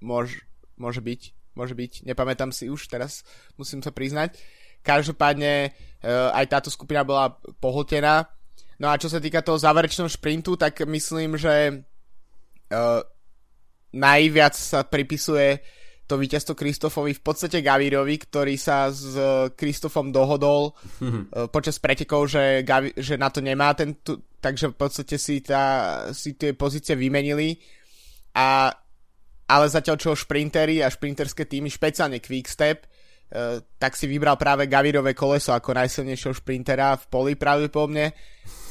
[0.00, 0.48] Môž,
[0.80, 1.20] môže byť,
[1.52, 2.08] môže byť.
[2.08, 3.20] Nepamätám si už teraz,
[3.60, 4.40] musím sa priznať.
[4.80, 8.24] Každopádne uh, aj táto skupina bola pohltená.
[8.80, 11.84] No a čo sa týka toho záverečného šprintu, tak myslím, že
[12.72, 13.02] uh,
[13.92, 15.60] najviac sa pripisuje
[16.08, 19.12] to víťazstvo Kristofovi v podstate Gavirovi, ktorý sa s
[19.52, 20.72] Kristofom dohodol
[21.04, 21.52] mm-hmm.
[21.52, 26.08] počas pretekov, že, Gavi, že na to nemá ten, tu, takže v podstate si, tá,
[26.16, 27.60] si tie pozície vymenili
[28.32, 28.72] a
[29.48, 35.16] ale zatiaľ čo šprintery a šprinterské týmy, špeciálne Quickstep, uh, tak si vybral práve Gavirové
[35.16, 38.12] koleso ako najsilnejšieho šprintera v poli pravdepodobne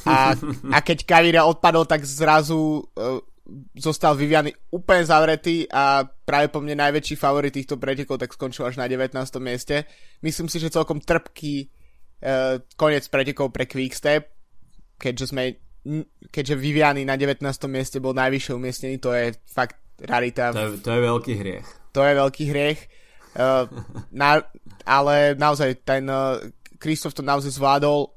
[0.05, 0.37] a,
[0.75, 3.17] a keď Gavira odpadol, tak zrazu uh,
[3.79, 8.75] zostal Viviany úplne zavretý a práve po mne najväčší favorit týchto pretekov tak skončil až
[8.75, 9.15] na 19.
[9.39, 9.87] mieste.
[10.19, 14.27] Myslím si, že celkom trpký uh, koniec pretekov pre Quickstep,
[14.99, 15.43] keďže sme
[16.27, 17.39] keďže Viviany na 19.
[17.71, 20.51] mieste bol najvyššie umiestnený, to je fakt rarita.
[20.51, 21.67] To je, to je veľký hriech.
[21.95, 22.79] To je veľký hriech.
[23.37, 23.71] Uh,
[24.11, 24.43] na,
[24.83, 26.03] ale naozaj ten
[26.75, 28.11] Kristof uh, to naozaj zvládol.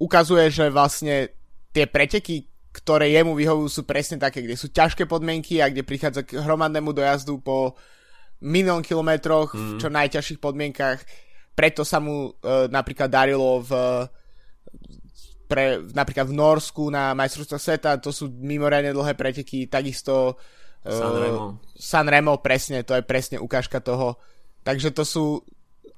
[0.00, 1.28] Ukazuje, že vlastne
[1.76, 2.49] tie preteky,
[2.80, 6.96] ktoré jemu vyhovujú sú presne také, kde sú ťažké podmienky a kde prichádza k hromadnému
[6.96, 7.76] dojazdu po
[8.40, 9.60] milión kilometroch mm.
[9.60, 11.04] v čo najťažších podmienkach.
[11.52, 13.70] Preto sa mu e, napríklad darilo v
[15.44, 20.40] pre, napríklad v Norsku na majstrovstvo sveta, to sú mimoriadne dlhé preteky, takisto
[20.80, 21.60] e, Sanremo.
[21.76, 24.16] Sanremo, presne, to je presne ukážka toho.
[24.64, 25.44] Takže to sú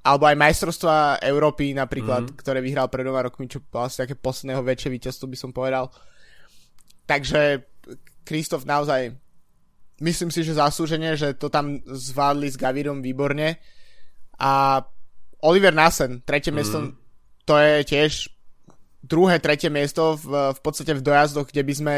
[0.03, 2.35] alebo aj majstrovstva Európy napríklad, mm.
[2.43, 5.87] ktoré vyhral pred dvoma rokmi, čo vlastne také posledného väčšie víťazstvo by som povedal.
[5.87, 6.12] Uh,
[7.05, 7.63] Takže
[8.23, 9.11] Kristof naozaj
[10.01, 13.59] myslím si, že zaslúženie, že to tam zvládli s Gavirom výborne.
[14.39, 14.81] A
[15.43, 16.55] Oliver Nassen, tretie mm.
[16.55, 16.77] miesto,
[17.43, 18.31] to je tiež
[19.03, 21.95] druhé, tretie miesto v, v podstate v dojazdoch, kde by sme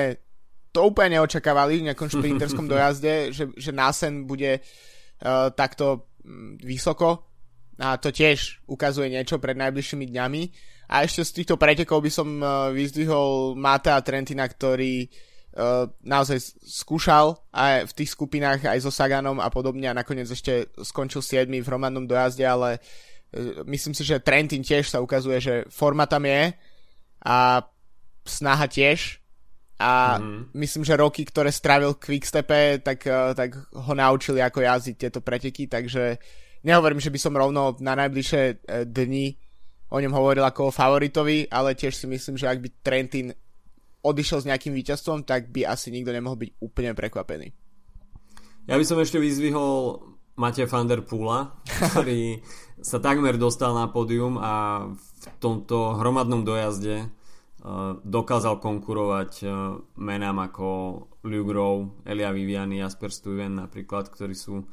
[0.74, 6.10] to úplne neočakávali v nejakom šprinterskom dojazde, že, že Nassen bude uh, takto
[6.66, 7.30] vysoko
[7.78, 10.42] a to tiež ukazuje niečo pred najbližšími dňami.
[10.86, 17.34] A ešte z týchto pretekov by som uh, vyzdvihol Matea Trentina, ktorý uh, naozaj skúšal
[17.50, 21.66] aj v tých skupinách aj so Saganom a podobne a nakoniec ešte skončil 7 v
[21.66, 26.54] hromadnom dojazde, ale uh, myslím si, že Trentin tiež sa ukazuje, že forma tam je
[27.26, 27.66] a
[28.26, 29.22] snaha tiež
[29.82, 30.56] a mm-hmm.
[30.56, 33.04] myslím, že roky, ktoré strávil v Quickstepe, tak,
[33.36, 36.16] tak ho naučili ako jazdiť tieto preteky, takže
[36.64, 39.45] nehovorím, že by som rovno na najbližšie dni
[39.90, 43.28] o ňom hovoril ako o favoritovi, ale tiež si myslím, že ak by Trentin
[44.06, 47.54] odišiel s nejakým víťazstvom, tak by asi nikto nemohol byť úplne prekvapený.
[48.66, 50.02] Ja by som ešte vyzvihol
[50.36, 52.42] Matej van der Poola, ktorý
[52.90, 57.10] sa takmer dostal na pódium a v tomto hromadnom dojazde
[58.06, 59.42] dokázal konkurovať
[59.98, 60.68] menám ako
[61.26, 64.70] Luke Rowe, Elia Viviani, Jasper Stuyven napríklad, ktorí sú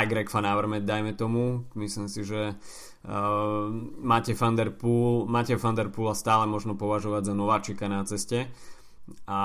[0.00, 1.68] aj Greg Van Avermaet, dajme tomu.
[1.78, 3.66] Myslím si, že uh,
[4.02, 8.02] máte Van Der Poel, máte Van Der Poel a stále možno považovať za nováčika na
[8.02, 8.50] ceste
[9.28, 9.40] a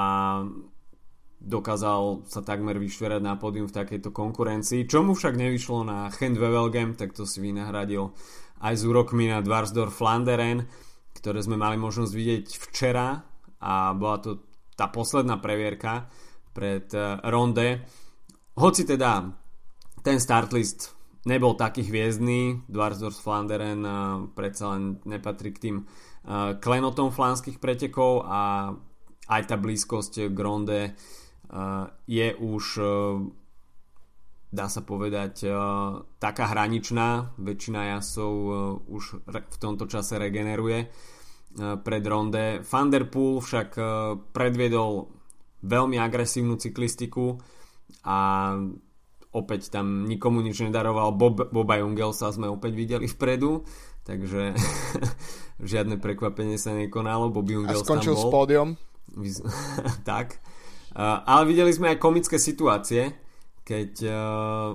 [1.39, 4.87] dokázal sa takmer vyšverať na pódium v takejto konkurencii.
[4.87, 8.11] Čo mu však nevyšlo na Gent Wevelgem, tak to si vynahradil
[8.59, 10.67] aj s úrokmi na Dwarsdorf Flanderen,
[11.15, 13.23] ktoré sme mali možnosť vidieť včera
[13.63, 14.31] a bola to
[14.75, 16.07] tá posledná previerka
[16.55, 17.83] pred eh, Ronde.
[18.59, 19.38] Hoci teda
[20.09, 20.97] ten start list
[21.29, 28.25] nebol taký hviezdný, Dwarsdorf Flanderen uh, predsa len nepatrí k tým uh, klenotom flánskych pretekov
[28.25, 28.73] a
[29.29, 32.65] aj tá blízkosť Gronde uh, je už
[34.49, 35.45] dá sa povedať
[36.17, 38.33] taká hraničná, väčšina jasov
[38.89, 40.89] už v tomto čase regeneruje
[41.85, 42.65] pred Ronde.
[42.65, 43.69] Van však
[44.33, 45.05] predviedol
[45.61, 47.37] veľmi agresívnu cyklistiku
[48.09, 48.17] a
[49.29, 51.13] opäť tam nikomu nič nedaroval.
[51.13, 53.65] Bob, Boba Jungelsa sme opäť videli vpredu,
[54.05, 54.57] takže
[55.71, 57.29] žiadne prekvapenie sa nekonalo.
[57.29, 58.25] Bob Jungels A skončil tam bol.
[58.25, 58.69] s pódium.
[60.05, 60.41] tak.
[60.89, 63.13] Uh, ale videli sme aj komické situácie,
[63.61, 64.73] keď uh,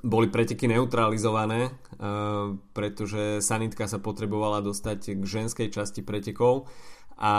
[0.00, 6.64] boli preteky neutralizované, uh, pretože sanitka sa potrebovala dostať k ženskej časti pretekov
[7.18, 7.32] a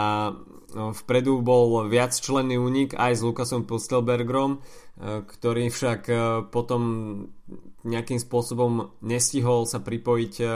[0.75, 6.15] no, vpredu bol viac členný únik aj s Lukasom Pustelbergrom, e, ktorý však e,
[6.51, 6.81] potom
[7.87, 10.47] nejakým spôsobom nestihol sa pripojiť e,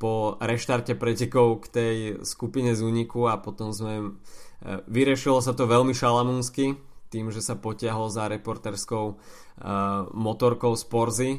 [0.00, 4.20] po reštarte pretekov k tej skupine z úniku a potom sme
[4.88, 6.76] vyriešilo sa to veľmi šalamúnsky
[7.08, 9.16] tým, že sa potiahol za reporterskou
[10.12, 11.30] motorkou z Porzy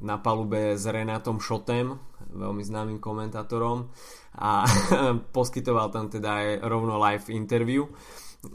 [0.00, 1.92] na palube s Renátom Šotem,
[2.32, 3.92] veľmi známym komentátorom
[4.40, 4.64] a
[5.36, 7.84] poskytoval tam teda aj rovno live interview.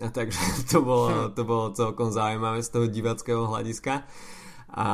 [0.02, 4.06] A takže to bolo, to bolo celkom zaujímavé z toho divackého hľadiska.
[4.76, 4.88] A,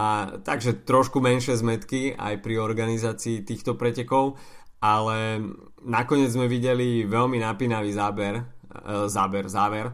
[0.45, 4.37] takže trošku menšie zmetky aj pri organizácii týchto pretekov,
[4.77, 5.41] ale
[5.81, 8.43] nakoniec sme videli veľmi napínavý záber, e,
[9.09, 9.89] záber, záver.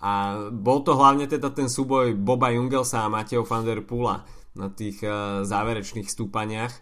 [0.00, 4.24] A bol to hlavne teda ten súboj Boba Jungelsa a Mateo van der Pula
[4.56, 6.72] na tých e, záverečných stúpaniach.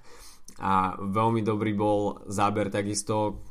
[0.63, 3.43] A veľmi dobrý bol záber takisto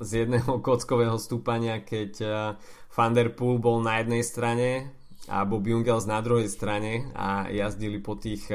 [0.00, 2.12] z jedného kockového stúpania, keď
[2.92, 4.68] Van Der Poel bol na jednej strane
[5.28, 8.48] a Bob Jungels na druhej strane a jazdili po tých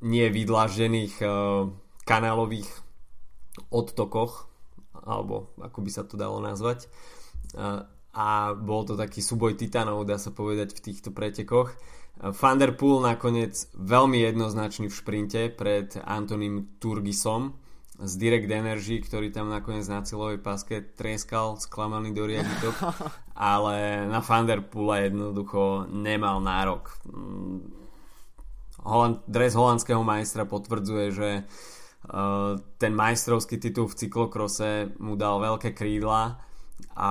[0.00, 1.14] nie vydlážených
[2.02, 2.70] kanálových
[3.70, 4.50] odtokoch
[5.06, 6.90] alebo ako by sa to dalo nazvať.
[8.10, 11.74] A bol to taký súboj titanov dá sa povedať v týchto pretekoch
[12.20, 17.56] Van Der Poel nakoniec veľmi jednoznačný v šprinte pred Antoním Turgisom
[17.96, 22.76] z Direct Energy, ktorý tam nakoniec na cieľovej páske treskal, sklamaný do riaditok,
[23.36, 26.92] ale na Van Der jednoducho nemal nárok.
[28.84, 35.76] Holand, dres holandského majstra potvrdzuje, že uh, ten majstrovský titul v cyklokrose mu dal veľké
[35.76, 36.40] krídla
[36.96, 37.10] a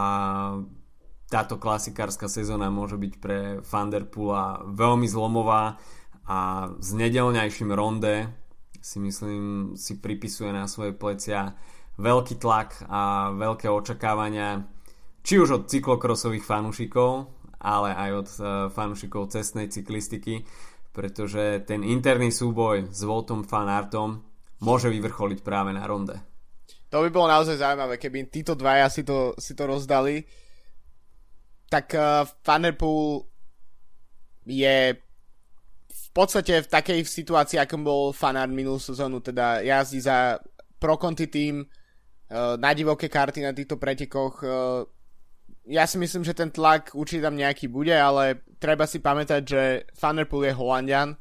[1.30, 5.78] táto klasikárska sezóna môže byť pre Vanderpoola veľmi zlomová
[6.26, 8.34] a s nedelňajším ronde
[8.82, 11.54] si myslím si pripisuje na svoje plecia
[12.02, 14.66] veľký tlak a veľké očakávania
[15.22, 20.42] či už od cyklokrosových fanúšikov ale aj od uh, fanúšikov cestnej cyklistiky
[20.90, 24.26] pretože ten interný súboj s Voltom Fanartom
[24.66, 26.18] môže vyvrcholiť práve na ronde.
[26.90, 30.26] To by bolo naozaj zaujímavé, keby títo dvaja si to, si to rozdali
[31.70, 33.24] tak uh, Van Der Poel
[34.50, 34.98] je
[35.90, 40.42] v podstate v takej situácii, akom bol fanár minulú sezónu, teda jazdí za
[40.82, 44.42] pro Conti tým uh, na divoké karty na týchto pretekoch.
[44.42, 44.82] Uh,
[45.70, 49.62] ja si myslím, že ten tlak určite tam nejaký bude, ale treba si pamätať, že
[50.02, 51.14] Van Der Poel je Holandian,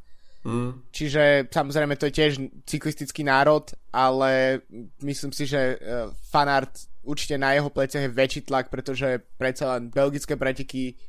[0.49, 0.88] mm.
[0.88, 2.32] čiže samozrejme to je tiež
[2.64, 4.64] cyklistický národ, ale
[5.05, 9.88] myslím si, že uh, fanart určite na jeho pleciach je väčší tlak, pretože predsa len
[9.88, 11.00] belgické preteky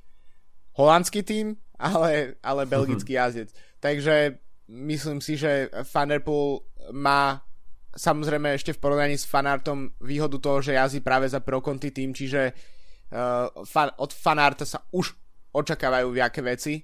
[0.80, 3.52] holandský tým, ale, ale belgický jazdec.
[3.84, 4.40] Takže
[4.72, 6.64] myslím si, že Van Der Poel
[6.96, 7.44] má
[7.90, 12.16] samozrejme ešte v porovnaní s Fanartom výhodu toho, že jazdí práve za Pro Conti tým,
[12.16, 15.12] čiže uh, fan, od Fanarta sa už
[15.52, 16.80] očakávajú viaké veci.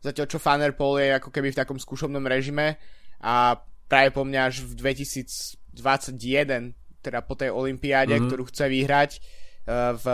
[0.00, 2.78] Zatiaľ čo Van Der Poel je ako keby v takom skúšobnom režime
[3.20, 3.58] a
[3.90, 8.26] práve po mňa až v 2021 teda po tej olympiáde, mm-hmm.
[8.26, 10.06] ktorú chce vyhrať uh, v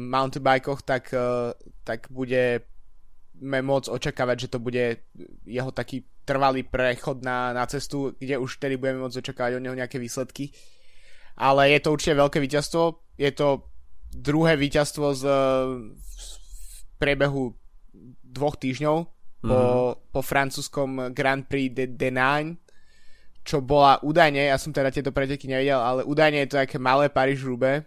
[0.00, 1.52] mountainbikoch, tak, uh,
[1.84, 2.64] tak bude
[3.40, 4.84] môcť očakávať, že to bude
[5.44, 9.76] jeho taký trvalý prechod na, na cestu, kde už tedy budeme môcť očakávať od neho
[9.76, 10.52] nejaké výsledky.
[11.40, 12.82] Ale je to určite veľké víťazstvo.
[13.16, 13.64] Je to
[14.12, 15.24] druhé víťazstvo z,
[15.96, 16.12] v
[17.00, 17.56] priebehu
[18.20, 18.96] dvoch týždňov
[19.40, 20.12] po, mhm.
[20.12, 22.60] po francúzskom Grand Prix de Denain,
[23.50, 27.10] čo bola údajne, ja som teda tieto preteky nevidel, ale údajne je to také malé
[27.10, 27.82] paríž rube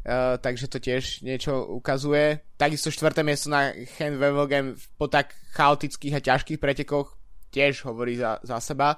[0.00, 2.40] Uh, takže to tiež niečo ukazuje.
[2.56, 3.68] Takisto štvrté miesto na
[4.00, 7.20] Hen Wevelgem po tak chaotických a ťažkých pretekoch
[7.52, 8.96] tiež hovorí za, za seba.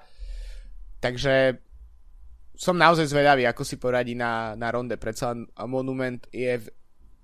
[1.02, 1.58] Takže
[2.54, 4.94] som naozaj zvedavý, ako si poradí na, na ronde.
[4.94, 5.34] Predsa
[5.66, 6.70] Monument je v,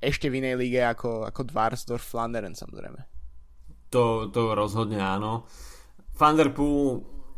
[0.02, 2.98] ešte v inej lige ako, ako Dvarsdorf Flanderen samozrejme.
[3.94, 5.46] To, to rozhodne áno.
[6.18, 6.34] Van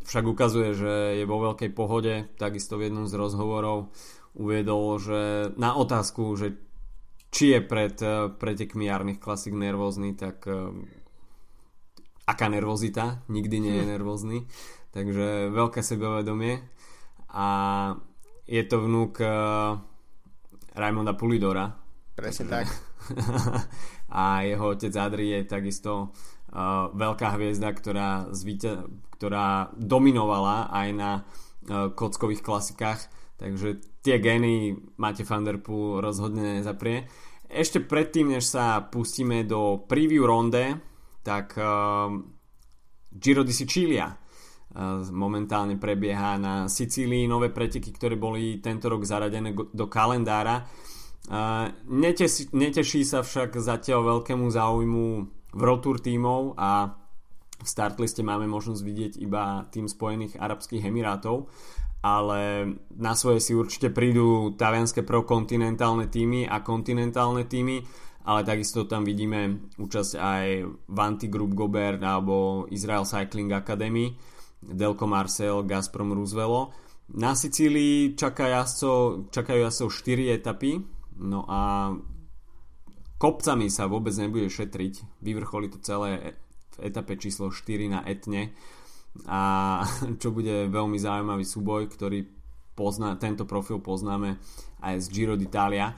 [0.04, 3.92] však ukazuje, že je vo veľkej pohode, takisto v jednom z rozhovorov
[4.34, 6.54] uviedol, že na otázku, že
[7.30, 10.74] či je pred eh, pretekmi jarných klasik nervózny, tak uh,
[12.26, 14.38] aká nervozita, nikdy nie je nervózny,
[14.90, 16.62] takže veľké sebevedomie
[17.30, 17.46] a
[18.50, 19.78] je to vnúk uh,
[20.74, 21.70] Raimonda Pulidora.
[22.18, 22.66] Presne tak.
[24.20, 26.10] a jeho otec Adri je takisto
[26.94, 28.90] veľká hviezda, ktorá, zvíťa,
[29.20, 37.08] ktorá dominovala aj na uh, kockových klasikách Takže tie gény máte Thunderpool rozhodne zaprie.
[37.48, 40.76] Ešte predtým, než sa pustíme do preview ronde,
[41.24, 42.12] tak uh,
[43.08, 49.56] Giro di Sicilia uh, momentálne prebieha na Sicílii nové preteky, ktoré boli tento rok zaradené
[49.56, 50.68] do kalendára.
[51.32, 55.04] Uh, neteší, neteší sa však zatiaľ veľkému záujmu
[55.56, 56.92] World Tour tímov a
[57.60, 61.52] v startliste máme možnosť vidieť iba tým Spojených Arabských Emirátov
[62.00, 62.64] ale
[62.96, 67.84] na svoje si určite prídu talianské prokontinentálne týmy a kontinentálne týmy,
[68.24, 70.44] ale takisto tam vidíme účasť aj
[70.88, 74.16] Vanti Group Gobert alebo Israel Cycling Academy,
[74.60, 76.72] Delco Marcel, Gazprom Roosevelt.
[77.10, 80.80] Na Sicílii čaká jazdco, čakajú jazdcov 4 etapy,
[81.20, 81.90] no a
[83.20, 85.20] kopcami sa vôbec nebude šetriť.
[85.20, 86.39] Vyvrcholí to celé
[86.80, 88.52] etape číslo 4 na Etne
[89.26, 89.40] a
[90.22, 92.26] čo bude veľmi zaujímavý súboj, ktorý
[92.74, 94.40] pozná, tento profil poznáme
[94.80, 95.92] aj z Giro d'Italia.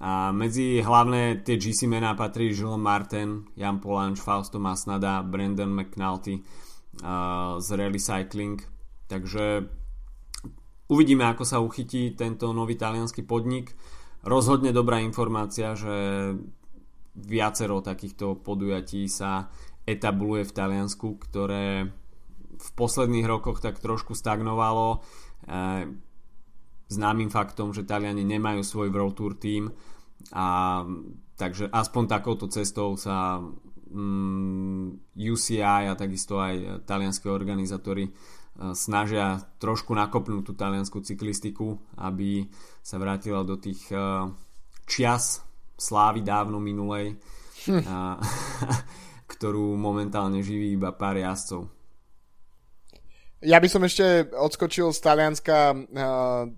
[0.00, 6.40] A medzi hlavné tie GC mená patrí Jules Martin, Jan Polanč, Fausto Masnada, Brandon McNulty
[6.40, 8.58] uh, z Rally Cycling.
[9.06, 9.68] Takže
[10.88, 13.76] uvidíme, ako sa uchytí tento nový talianský podnik.
[14.24, 15.94] Rozhodne dobrá informácia, že
[17.14, 19.52] viacero takýchto podujatí sa
[19.84, 21.92] etabluje v Taliansku, ktoré
[22.54, 24.98] v posledných rokoch tak trošku stagnovalo.
[25.44, 25.88] E,
[26.88, 29.72] známym faktom, že Taliani nemajú svoj World Tour tým
[30.32, 30.80] a
[31.36, 33.42] takže aspoň takouto cestou sa
[33.90, 38.12] mm, UCI a takisto aj talianské organizátori e,
[38.72, 42.46] snažia trošku nakopnúť tú taliansku cyklistiku, aby
[42.80, 43.98] sa vrátila do tých e,
[44.88, 45.42] čias
[45.74, 47.18] slávy dávno minulej,
[47.66, 47.82] hm.
[47.84, 47.96] a,
[49.26, 51.68] ktorú momentálne živí iba pár jazdcov.
[53.44, 56.48] Ja by som ešte odskočil z Talianska uh,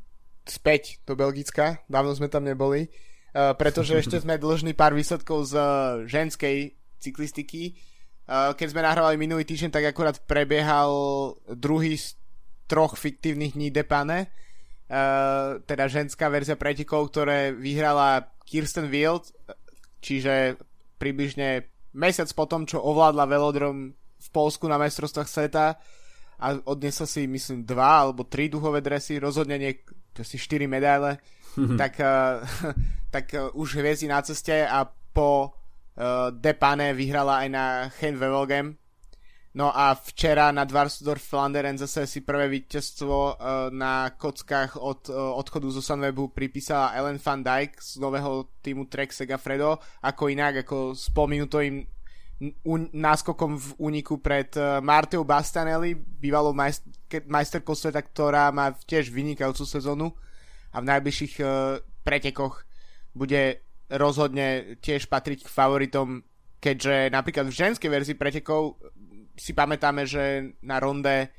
[0.46, 1.82] späť do Belgicka.
[1.90, 2.86] Dávno sme tam neboli.
[3.34, 5.66] Uh, pretože ešte sme dlžní pár výsledkov z uh,
[6.06, 7.74] ženskej cyklistiky.
[8.26, 10.90] Uh, keď sme nahrávali minulý týždeň, tak akurát prebiehal
[11.50, 12.14] druhý z
[12.70, 14.30] troch fiktívnych dní Depane.
[14.86, 19.34] Uh, teda ženská verzia pretekov, ktoré vyhrala Kirsten Wild,
[19.98, 20.54] čiže
[21.02, 21.66] približne
[21.96, 25.80] mesiac potom, čo ovládla velodrom v Polsku na majstrovstvách sveta
[26.36, 29.72] a odnesol si, myslím, dva alebo tri duhové dresy, rozhodne nie
[30.20, 31.20] si štyri medaile,
[31.80, 32.44] tak, uh,
[33.14, 37.64] tak uh, už hviezdi na ceste a po uh, Depane vyhrala aj na
[38.00, 38.76] Hen Wevelgem.
[39.56, 43.34] No a včera na Dvarsdorf Flanderen zase si prvé víťazstvo uh,
[43.72, 49.16] na kockách od uh, odchodu zo Sunwebu pripísala Ellen van Dijk z nového týmu Trek
[49.16, 51.88] Segafredo, ako inak, ako s polminútovým
[52.92, 56.52] náskokom v úniku pred uh, Marteou Bastanelli, bývalou
[57.24, 60.12] majsterkou sveta, ktorá má tiež vynikajúcu sezónu.
[60.76, 61.40] A v najbližších
[62.04, 62.68] pretekoch
[63.16, 66.20] bude rozhodne tiež patriť k favoritom,
[66.60, 68.76] keďže napríklad v ženskej verzii pretekov
[69.36, 71.30] si pamätáme, že na ronde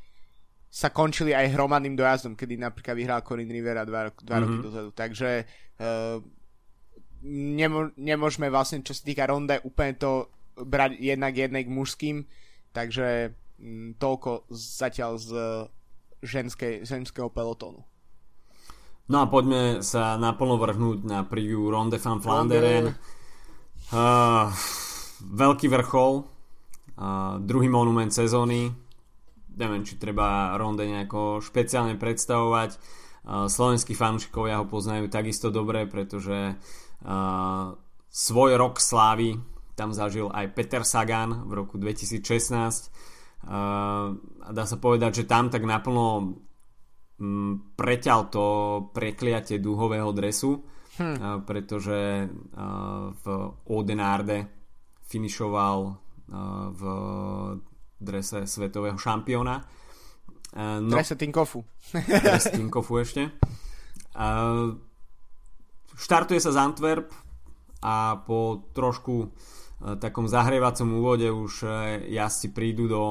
[0.67, 4.41] sa končili aj hromadným dojazdom, kedy napríklad vyhral Corinne Rivera dva, dva mm-hmm.
[4.45, 4.89] roky dozadu.
[4.93, 5.29] Takže
[5.81, 6.21] uh,
[7.25, 12.17] nemo, nemôžeme vlastne, čo sa týka ronde, úplne to brať jednak jednej k mužským,
[12.75, 15.29] takže m, mm, toľko zatiaľ z
[16.21, 17.81] ženskej, ženského pelotónu.
[19.07, 22.91] No a poďme sa naplno vrhnúť na preview Ronde van Flanderen.
[23.87, 24.51] Uh,
[25.23, 26.27] veľký vrchol,
[26.97, 28.73] uh, druhý monument sezóny.
[29.57, 32.77] neviem, či treba Ronde nejako špeciálne predstavovať.
[33.27, 36.55] Slovenskí fanúšikovia ho poznajú takisto dobre, pretože
[38.07, 39.35] svoj rok slávy
[39.75, 42.23] tam zažil aj Peter Sagan v roku 2016
[43.51, 46.39] a dá sa povedať, že tam tak naplno
[47.75, 48.45] preťal to
[48.95, 50.63] prekliatie dúhového dresu
[50.97, 51.45] hm.
[51.45, 52.31] pretože
[53.11, 53.25] v
[53.69, 54.49] Odenarde
[55.05, 56.06] finišoval
[56.71, 56.81] v
[57.99, 59.55] drese svetového šampióna.
[60.57, 61.63] No, drese Tinkofu.
[62.25, 63.31] drese Tinkofu ešte.
[65.97, 67.09] Štartuje sa z Antwerp
[67.81, 69.33] a po trošku
[70.01, 71.65] takom zahrievacom úvode už
[72.09, 73.03] jazdci prídu do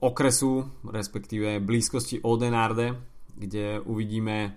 [0.00, 2.96] okresu, respektíve blízkosti Odenarde,
[3.38, 4.56] kde uvidíme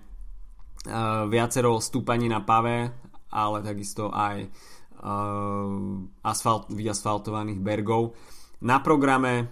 [1.28, 2.90] viacero stúpaní na pave,
[3.30, 4.50] ale takisto aj
[6.22, 8.14] asfalt, vyasfaltovaných bergov.
[8.62, 9.50] Na programe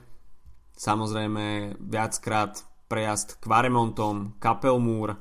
[0.78, 5.18] samozrejme viackrát prejazd Quaremontom, Kapelmúr,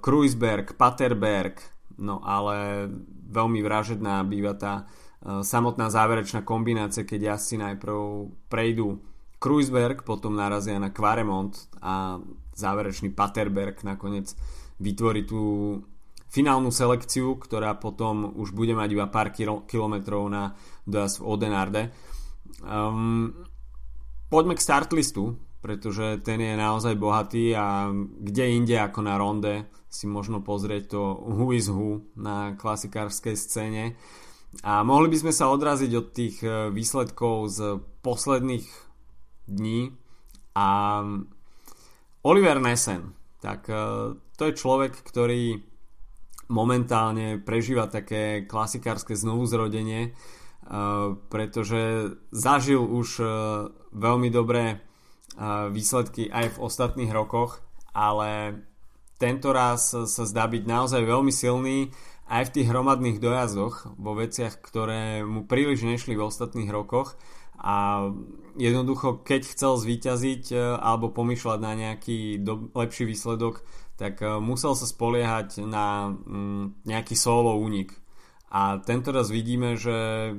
[0.00, 1.60] Kruisberg, Paterberg,
[1.96, 2.88] no ale
[3.32, 4.84] veľmi vražedná býva tá
[5.24, 7.96] samotná záverečná kombinácia, keď jazdci najprv
[8.52, 9.00] prejdú
[9.40, 12.20] Kruisberg, potom narazia na Quaremont a
[12.56, 14.36] záverečný Paterberg nakoniec
[14.80, 15.40] vytvorí tú
[16.34, 19.30] finálnu selekciu, ktorá potom už bude mať iba pár
[19.70, 21.82] kilometrov na dojazd v Odenarde.
[22.66, 23.46] Um,
[24.26, 27.86] poďme k startlistu, pretože ten je naozaj bohatý a
[28.18, 33.84] kde inde ako na ronde si možno pozrieť to who is who na klasikárskej scéne.
[34.66, 37.58] A mohli by sme sa odraziť od tých e, výsledkov z
[38.02, 38.66] posledných
[39.50, 39.94] dní
[40.54, 40.68] a
[42.22, 43.74] Oliver Nessen, tak e,
[44.14, 45.73] to je človek, ktorý
[46.48, 53.28] momentálne prežíva také klasikárske znovuzrodenie, uh, pretože zažil už uh,
[53.92, 57.64] veľmi dobré uh, výsledky aj v ostatných rokoch,
[57.94, 58.60] ale
[59.16, 61.94] tento raz sa zdá byť naozaj veľmi silný
[62.26, 67.14] aj v tých hromadných dojazdoch vo veciach, ktoré mu príliš nešli v ostatných rokoch.
[67.64, 68.10] A
[68.58, 73.64] jednoducho keď chcel zvíťaziť alebo pomýšľať na nejaký do, lepší výsledok,
[73.94, 77.94] tak eh, musel sa spoliehať na mm, nejaký solo únik.
[78.54, 80.30] A tento raz vidíme, že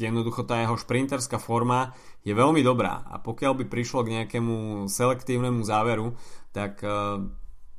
[0.00, 1.92] jednoducho tá jeho šprinterská forma
[2.24, 6.16] je veľmi dobrá a pokiaľ by prišlo k nejakému selektívnemu záveru,
[6.56, 7.20] tak uh,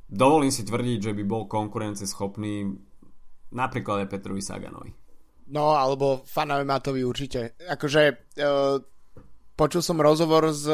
[0.06, 2.78] dovolím si tvrdiť, že by bol konkurenceschopný
[3.50, 4.92] napríklad aj Petrovi Saganovi.
[5.50, 7.58] No, alebo Fanovi Matovi určite.
[7.58, 8.02] Akože
[8.38, 8.78] uh,
[9.58, 10.70] počul som rozhovor s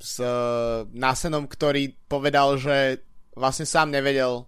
[0.00, 3.02] s uh, Nasenom, ktorý povedal, že
[3.36, 4.46] vlastne sám nevedel,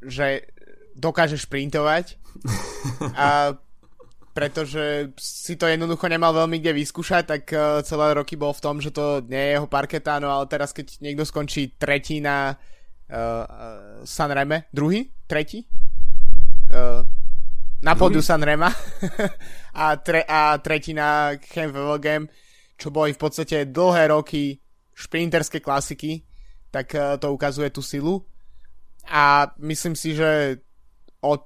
[0.00, 0.48] že
[0.96, 2.16] dokáže šprintovať
[3.18, 3.54] a
[4.30, 8.78] pretože si to jednoducho nemal veľmi kde vyskúšať, tak uh, celé roky bol v tom,
[8.78, 13.14] že to nie je jeho parketa, no ale teraz keď niekto skončí tretí na uh,
[13.14, 13.46] uh,
[14.06, 15.10] Sanreme, druhý?
[15.26, 15.66] Tretí?
[16.70, 17.02] Uh,
[17.82, 18.70] na podu Sanrema
[19.74, 21.72] a, tre, a tretí na Chem
[22.80, 24.56] čo boli v podstate dlhé roky
[24.96, 26.24] šprinterské klasiky,
[26.72, 28.24] tak eh, to ukazuje tú silu.
[29.12, 30.60] A myslím si, že
[31.20, 31.44] od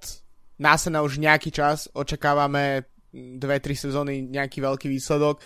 [0.55, 5.43] Násena už nejaký čas očakávame 2-3 sezóny nejaký veľký výsledok.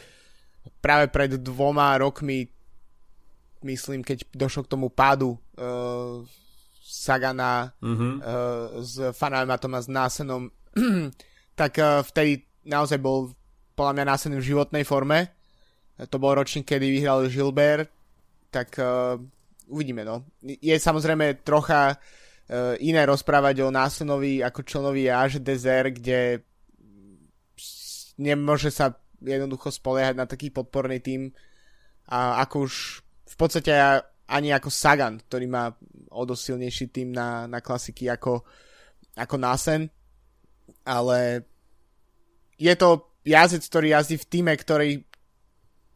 [0.85, 2.45] Práve pred dvoma rokmi,
[3.65, 6.21] myslím, keď došlo k tomu pádu uh,
[6.85, 8.15] Sagana mm-hmm.
[8.21, 10.53] uh, s Fanalmatom a s Násenom,
[11.61, 13.33] tak uh, vtedy naozaj bol
[13.73, 15.38] podľa mňa Násen v životnej forme
[16.07, 17.91] to bol ročník, kedy vyhral Gilbert,
[18.55, 19.19] tak uh,
[19.67, 20.23] uvidíme, no.
[20.43, 26.47] Je samozrejme trocha uh, iné rozprávať o Násenovi ako členovi až Desert, kde
[28.19, 31.35] nemôže sa jednoducho spoliehať na taký podporný tým
[32.09, 33.73] a ako už v podstate
[34.29, 35.73] ani ako Sagan, ktorý má
[36.13, 38.45] o dosť silnejší tým na, na klasiky ako,
[39.17, 39.83] ako Násen,
[40.85, 41.45] ale
[42.57, 45.08] je to jazdec, ktorý jazdí v týme, ktorý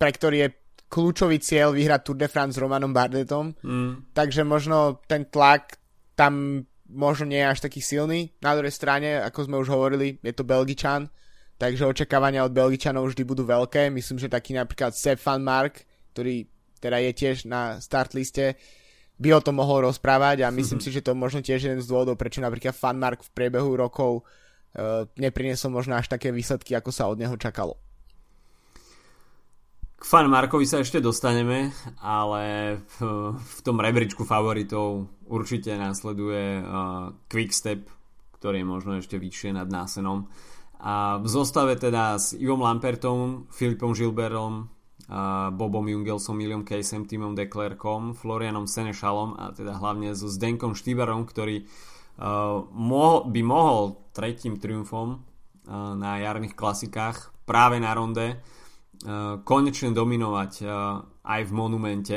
[0.02, 0.48] pre ktorý je
[0.90, 3.54] kľúčový cieľ vyhrať Tour de France s Romanom Bardetom.
[3.62, 4.10] Mm.
[4.10, 5.78] Takže možno ten tlak
[6.18, 8.34] tam možno nie je až taký silný.
[8.42, 11.06] Na druhej strane, ako sme už hovorili, je to Belgičan,
[11.56, 13.94] takže očakávania od Belgičanov vždy budú veľké.
[13.94, 16.50] Myslím, že taký napríklad Sepp van Mark, ktorý
[16.82, 18.58] teda je tiež na start liste,
[19.22, 20.90] by o tom mohol rozprávať a myslím mm-hmm.
[20.92, 24.26] si, že to možno tiež jeden z dôvodov, prečo napríklad Fan Mark v priebehu rokov
[24.26, 27.78] uh, nepriniesol možno až také výsledky, ako sa od neho čakalo.
[30.02, 31.70] K fan Markovi sa ešte dostaneme,
[32.02, 37.86] ale v, tom rebríčku favoritov určite následuje uh, Quickstep,
[38.34, 40.26] ktorý je možno ešte vyššie nad Násenom.
[40.82, 44.66] A v zostave teda s Ivom Lampertom, Filipom Gilbertom,
[45.54, 51.62] Bobom Jungelsom, Miliom Casem, Timom Declerkom, Florianom Senešalom a teda hlavne so Zdenkom Štýbarom, ktorý
[53.22, 55.22] by mohol tretím triumfom
[55.70, 58.42] na jarných klasikách práve na ronde
[59.42, 60.52] konečne dominovať
[61.22, 62.16] aj v monumente.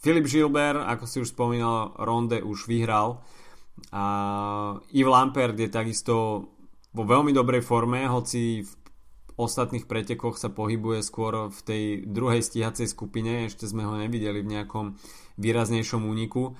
[0.00, 3.26] Filip Gilbert, ako si už spomínal, ronde už vyhral
[3.90, 4.04] a
[4.94, 6.14] Yves Lampert je takisto
[6.96, 8.72] vo veľmi dobrej forme, hoci v
[9.36, 14.52] ostatných pretekoch sa pohybuje skôr v tej druhej stíhacej skupine, ešte sme ho nevideli v
[14.56, 14.96] nejakom
[15.36, 16.56] výraznejšom úniku.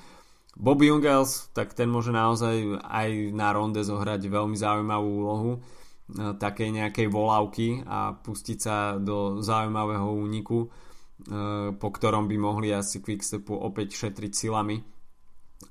[0.56, 5.52] Bobby Jungels, tak ten môže naozaj aj na ronde zohrať veľmi zaujímavú úlohu
[6.14, 10.68] takej nejakej volávky a pustiť sa do zaujímavého úniku, e,
[11.74, 14.78] po ktorom by mohli asi Quickstepu opäť šetriť silami.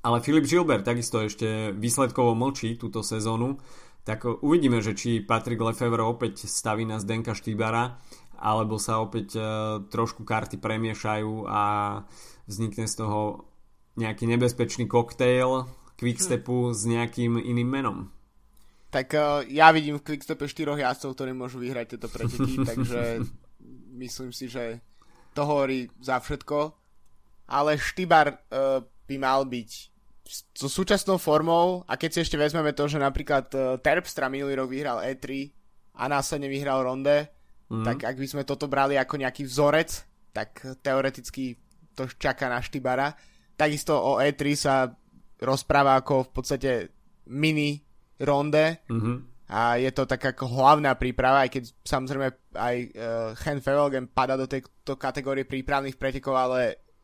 [0.03, 3.61] Ale Filip Gilbert takisto ešte výsledkovo mlčí túto sezónu,
[4.05, 7.97] tak uvidíme, že či Patrick Lefevre opäť staví na Zdenka Štýbara,
[8.37, 9.45] alebo sa opäť uh,
[9.89, 11.63] trošku karty premiešajú a
[12.45, 13.49] vznikne z toho
[13.97, 15.65] nejaký nebezpečný koktejl
[15.97, 17.97] Quickstepu s nejakým iným menom.
[18.95, 23.27] Tak uh, ja vidím v Quickstepe štyroch jazdcov, ktorí môžu vyhrať tieto preteky, takže
[23.99, 24.79] myslím si, že
[25.35, 26.71] to hovorí za všetko.
[27.51, 29.69] Ale Štýbar uh, by mal byť
[30.55, 34.71] so súčasnou formou a keď si ešte vezmeme to, že napríklad uh, Terpstra minulý rok
[34.71, 35.51] vyhral E3
[35.99, 37.29] a následne vyhral Ronde,
[37.69, 37.83] mm.
[37.83, 39.91] tak ak by sme toto brali ako nejaký vzorec,
[40.31, 41.59] tak teoreticky
[41.93, 43.11] to čaká na Štybara.
[43.59, 44.87] Takisto o E3 sa
[45.43, 46.71] rozpráva ako v podstate
[47.29, 47.84] mini
[48.21, 49.17] Ronde mm-hmm.
[49.51, 52.87] a je to tak ako hlavná príprava, aj keď samozrejme aj uh,
[53.43, 56.59] Hen Fevelgen pada do tejto kategórie prípravných pretekov, ale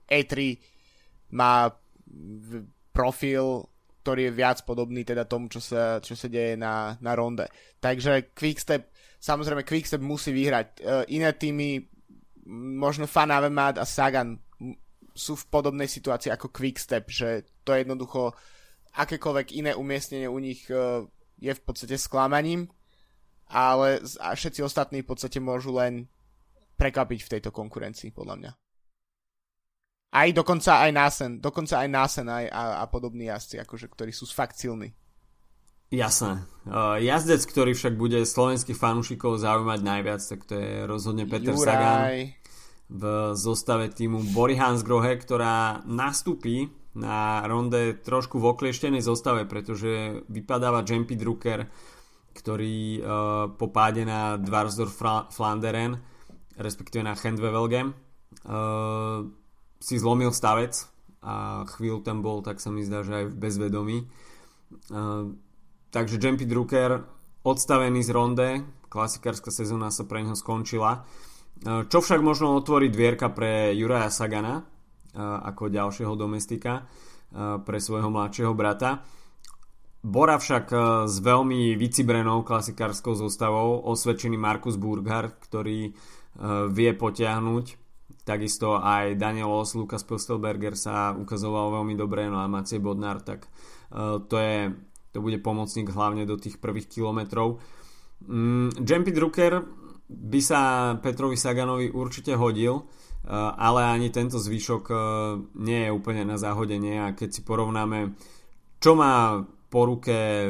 [0.07, 0.55] E3
[1.35, 1.67] má
[2.91, 3.67] profil,
[4.03, 7.47] ktorý je viac podobný teda tomu, čo sa, čo sa deje na, na ronde.
[7.79, 10.67] Takže Quickstep, samozrejme Quickstep musí vyhrať.
[10.81, 11.83] Uh, iné týmy,
[12.51, 14.39] možno Fan Avemat a Sagan
[15.11, 18.31] sú v podobnej situácii ako Quickstep, že to je jednoducho
[18.95, 21.05] akékoľvek iné umiestnenie u nich uh,
[21.39, 22.67] je v podstate sklamaním,
[23.51, 26.07] ale všetci ostatní v podstate môžu len
[26.79, 28.51] prekvapiť v tejto konkurencii, podľa mňa.
[30.11, 34.27] Aj dokonca aj Násen, dokonca aj Násen aj, a, a podobní jazdci, akože, ktorí sú
[34.27, 34.91] fakt silní.
[35.91, 36.47] Jasné.
[36.63, 41.67] Uh, jazdec, ktorý však bude slovenských fanúšikov zaujímať najviac, tak to je rozhodne Peter Juraj.
[41.67, 41.99] Sagan
[42.91, 50.83] v zostave týmu Bory Hansgrohe, ktorá nastúpi na ronde trošku v oklieštenej zostave, pretože vypadáva
[50.83, 51.71] Jempy Drucker,
[52.35, 53.03] ktorý uh,
[53.55, 54.99] po páde na Dvarsdorf
[55.31, 55.99] Flanderen,
[56.59, 59.23] respektíve na Handwevelgem, uh,
[59.79, 60.75] si zlomil stavec
[61.23, 63.97] a chvíľu tam bol, tak sa mi zdá, že aj v bezvedomí.
[64.91, 65.35] Uh,
[65.91, 67.03] takže Jumpy Drucker
[67.43, 68.47] odstavený z ronde,
[68.91, 71.07] klasikárska sezóna sa pre neho skončila.
[71.61, 74.65] Čo však možno otvorí dvierka pre Juraja Sagana
[75.17, 76.87] ako ďalšieho domestika
[77.63, 79.03] pre svojho mladšieho brata.
[80.01, 80.71] Bora však
[81.07, 85.93] s veľmi vycibrenou klasikárskou zostavou osvedčený Markus Burghardt, ktorý
[86.71, 87.81] vie potiahnuť
[88.21, 93.49] Takisto aj Daniel Os, Lukas Postelberger sa ukazoval veľmi dobre, no a Macej Bodnár, tak
[94.29, 94.69] to, je,
[95.09, 97.57] to bude pomocník hlavne do tých prvých kilometrov.
[98.29, 99.65] Um, Jumpy Drucker
[100.05, 100.59] by sa
[101.01, 102.85] Petrovi Saganovi určite hodil,
[103.29, 104.99] ale ani tento zvyšok uh,
[105.61, 108.17] nie je úplne na zahodenie a keď si porovnáme,
[108.81, 110.49] čo má po ruke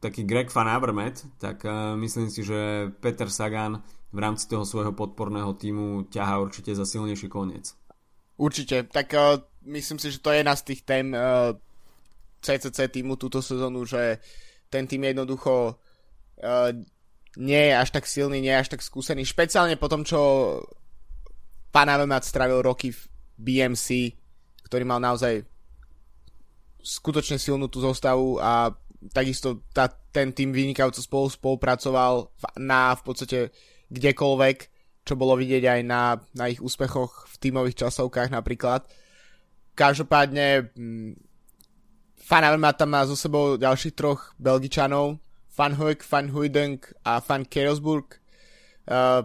[0.00, 4.96] taký Greg Van Avermaet, tak uh, myslím si, že Peter Sagan v rámci toho svojho
[4.96, 7.76] podporného týmu ťahá určite za silnejší koniec.
[8.40, 9.12] Určite, tak
[9.68, 11.60] myslím si, že to je jedna z tých tém uh, eh,
[12.40, 14.16] CCC týmu túto sezónu, že
[14.72, 15.76] ten tým jednoducho
[17.36, 20.18] nie je až tak silný, nie je až tak skúsený, špeciálne po tom, čo
[21.70, 23.00] pán Avemat strávil roky v
[23.38, 24.14] BMC,
[24.66, 25.46] ktorý mal naozaj
[26.80, 28.74] skutočne silnú tú zostavu a
[29.12, 32.28] takisto tá, ten tým vynikajúco spolu spolupracoval
[32.60, 33.38] na v podstate
[33.88, 34.58] kdekoľvek,
[35.04, 38.84] čo bolo vidieť aj na, na ich úspechoch v tímových časovkách napríklad.
[39.72, 41.10] Každopádne mm,
[42.20, 45.18] Fan Avermaet tam má so sebou ďalších troch Belgičanov,
[45.56, 48.20] Van Hoek, Van Huydeng a Van Kerosburg.
[48.86, 49.24] Uh,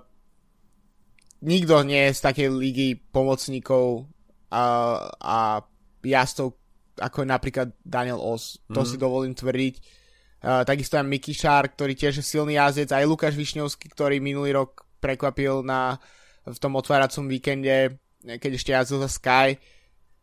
[1.46, 4.10] nikto nie je z takej ligy pomocníkov
[4.50, 4.66] a,
[5.22, 5.38] a
[6.02, 6.58] jazdcov
[6.96, 8.60] ako je napríklad Daniel Os.
[8.72, 8.88] To mm.
[8.88, 9.76] si dovolím tvrdiť.
[10.46, 14.56] Uh, takisto aj Mickey Shark, ktorý tiež je silný jazdec, aj Lukáš Višňovský, ktorý minulý
[14.56, 15.98] rok prekvapil na,
[16.46, 19.58] v tom otváracom víkende, keď ešte jazdil za Sky,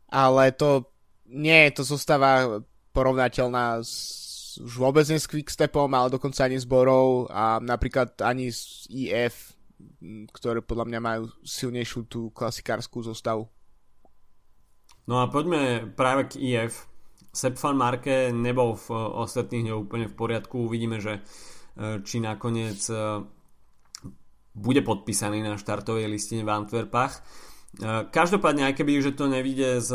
[0.08, 0.86] ale to
[1.26, 2.62] nie je to zostáva
[2.94, 8.52] porovnateľná s, už vôbec nie s Quickstepom, ale dokonca ani s Borou a napríklad ani
[8.52, 9.56] s IF
[10.32, 13.46] ktoré podľa mňa majú silnejšiu tú klasikárskú zostavu.
[15.06, 16.86] No a poďme práve k IF.
[17.32, 18.92] Sepp van Marke nebol v
[19.24, 20.68] ostatných dňoch úplne v poriadku.
[20.68, 21.24] Uvidíme, že
[22.04, 22.84] či nakoniec
[24.52, 27.24] bude podpísaný na štartovej listine v Antwerpách.
[28.12, 29.88] Každopádne, aj keby že to nevíde s,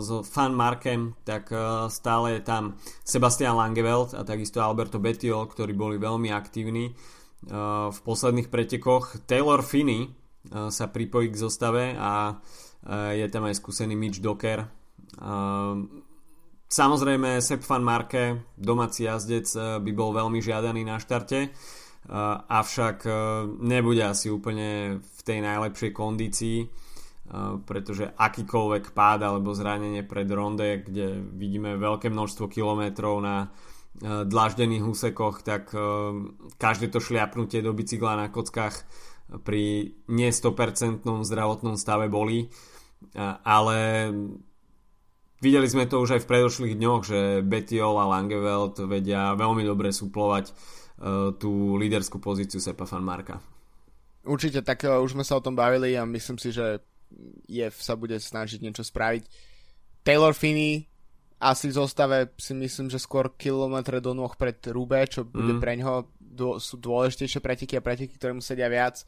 [0.00, 1.52] s fan Markem, tak
[1.92, 6.96] stále je tam Sebastian Langeveld a takisto Alberto Bettiol, ktorí boli veľmi aktívni
[7.46, 9.22] v posledných pretekoch.
[9.28, 10.10] Taylor Finney
[10.48, 12.34] sa pripojí k zostave a
[13.14, 14.66] je tam aj skúsený Mitch Docker.
[16.68, 19.48] Samozrejme, Sepp van Marke, domáci jazdec,
[19.80, 21.54] by bol veľmi žiadaný na štarte
[22.48, 23.04] avšak
[23.60, 26.58] nebude asi úplne v tej najlepšej kondícii,
[27.68, 33.52] pretože akýkoľvek pád alebo zranenie pred ronde, kde vidíme veľké množstvo kilometrov na
[34.02, 35.74] dlaždených úsekoch, tak
[36.58, 38.86] každé to šliapnutie do bicykla na kockách
[39.42, 42.48] pri nie 100% zdravotnom stave bolí,
[43.44, 44.08] ale
[45.42, 49.90] videli sme to už aj v predošlých dňoch, že Betiol a Langeveld vedia veľmi dobre
[49.90, 50.54] suplovať
[51.38, 53.38] tú líderskú pozíciu Sepa Fan Marka.
[54.26, 56.82] Určite, tak už sme sa o tom bavili a myslím si, že
[57.46, 59.24] Jeff sa bude snažiť niečo spraviť.
[60.02, 60.90] Taylor Finney
[61.38, 65.62] asi zostave si myslím, že skôr kilometre do nôh pred Rube, čo bude mm.
[65.62, 69.06] pre ňoho dô, sú dôležitejšie preteky a preteky, ktoré mu sedia viac,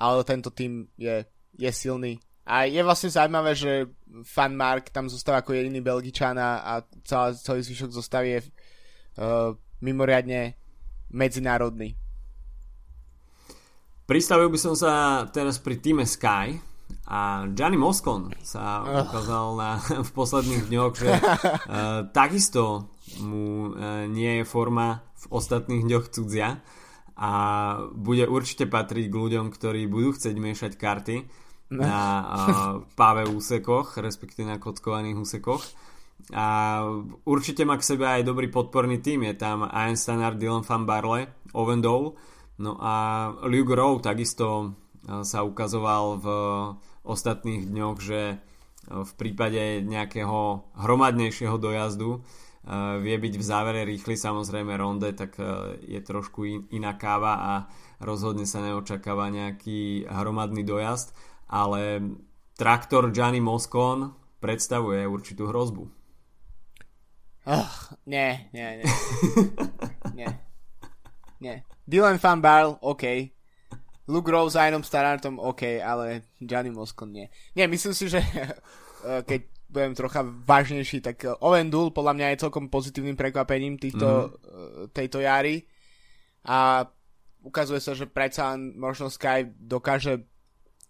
[0.00, 1.28] ale tento tým je,
[1.60, 2.16] je silný.
[2.48, 3.92] A je vlastne zaujímavé, že
[4.24, 9.52] Fan Mark tam zostáva ako jediný Belgičan a celý, celý zvyšok zostavy je uh,
[9.84, 10.56] mimoriadne
[11.12, 11.92] medzinárodný.
[14.08, 16.56] Pristavil by som sa teraz pri týme Sky
[17.08, 21.20] a Gianni Moscon sa ukázal na, v posledných dňoch, že uh,
[22.20, 22.92] takisto
[23.24, 26.60] mu uh, nie je forma v ostatných dňoch cudzia
[27.16, 27.30] a
[27.96, 31.24] bude určite patriť k ľuďom, ktorí budú chcieť miešať karty
[31.72, 32.24] na uh,
[32.92, 35.64] páve úsekoch, respektíve na kockovaných úsekoch.
[36.36, 36.84] A
[37.24, 39.24] určite má k sebe aj dobrý podporný tým.
[39.24, 42.14] Je tam Ian Stannard, Dylan Van Barle, Owen Dole,
[42.60, 44.76] no a Luke Rowe takisto
[45.24, 46.26] sa ukazoval v
[47.08, 48.36] ostatných dňoch, že
[48.88, 52.20] v prípade nejakého hromadnejšieho dojazdu
[53.00, 55.40] vie byť v závere rýchly, samozrejme ronde, tak
[55.80, 57.52] je trošku iná káva a
[58.04, 61.16] rozhodne sa neočakáva nejaký hromadný dojazd,
[61.48, 62.04] ale
[62.60, 64.12] traktor Gianni Moscon
[64.44, 65.84] predstavuje určitú hrozbu.
[67.48, 67.72] Oh,
[68.04, 68.88] nie, nie, nie.
[70.12, 70.28] nie.
[71.40, 71.64] Nie.
[71.88, 73.32] Dylan Van Barrel, OK.
[74.08, 77.28] Luke Rose a Inom Starantom, OK, ale Johnny Moscon nie.
[77.52, 82.26] Nie, myslím si, že eh, keď budem trocha vážnejší, tak eh, Owen Dull podľa mňa
[82.32, 84.96] je celkom pozitívnym prekvapením týchto, mm.
[84.96, 85.68] tejto jary
[86.48, 86.88] a
[87.44, 90.24] ukazuje sa, že predsa možno Sky dokáže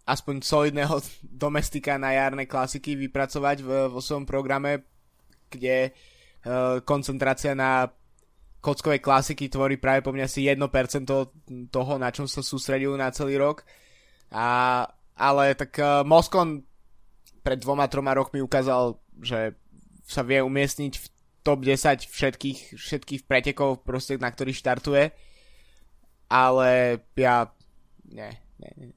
[0.07, 0.97] aspoň solidného
[1.45, 4.87] domestika na jarné klasiky vypracovať v, vo svojom programe,
[5.51, 5.91] kde
[6.39, 7.91] Eh, koncentrácia na
[8.59, 10.59] kockovej klasiky tvorí práve po mňa asi 1%
[11.71, 13.63] toho, na čom sa sústredil na celý rok.
[14.29, 14.83] A,
[15.15, 16.63] ale tak uh, Moskon
[17.41, 19.55] pred dvoma, troma rokmi ukázal, že
[20.03, 21.05] sa vie umiestniť v
[21.41, 25.03] top 10 všetkých, všetkých pretekov, proste, na ktorých štartuje.
[26.29, 27.49] Ale ja...
[28.05, 28.91] Nie, nie, nie.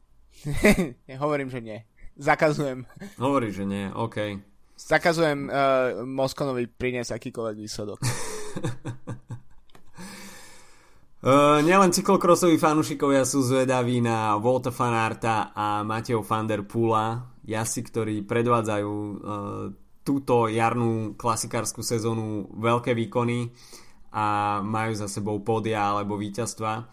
[1.23, 1.79] Hovorím, že nie.
[2.19, 2.85] Zakazujem.
[3.17, 4.37] Hovorí, že nie, OK.
[4.77, 8.01] Zakazujem uh, Moskonovi priniesť akýkoľvek výsledok.
[11.23, 17.87] Uh, nielen cyklokrosoví fanúšikovia sú zvedaví na Volta Fanarta a Mateo van der Pula, jasi,
[17.87, 19.14] ktorí predvádzajú uh,
[20.03, 23.55] túto jarnú klasikárskú sezónu veľké výkony
[24.11, 26.91] a majú za sebou pódia alebo víťazstva.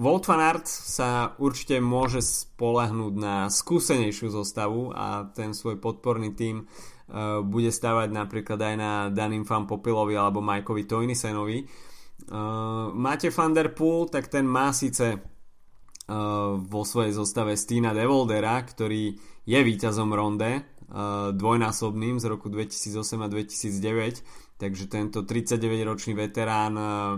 [0.00, 6.64] Volt van Aert sa určite môže spolahnúť na skúsenejšiu zostavu a ten svoj podporný tím
[6.64, 11.87] uh, bude stavať napríklad aj na Danim Fan Popilovi alebo Majkovi Toinisenovi.
[12.26, 18.58] Uh, máte Van Der Poel, tak ten má síce uh, vo svojej zostave Stina Devoldera,
[18.66, 19.14] ktorý
[19.46, 27.16] je víťazom ronde, uh, dvojnásobným z roku 2008 a 2009, takže tento 39-ročný veterán uh,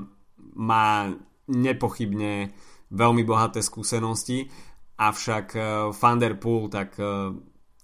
[0.55, 1.11] má
[1.51, 2.55] nepochybne
[2.95, 4.47] veľmi bohaté skúsenosti,
[5.01, 5.65] avšak uh,
[5.97, 7.35] Van Der Poel, tak uh,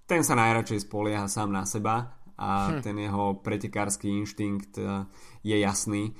[0.06, 2.80] ten sa najradšej spolieha sám na seba a hm.
[2.84, 5.08] ten jeho pretekársky inštinkt uh,
[5.42, 6.14] je jasný.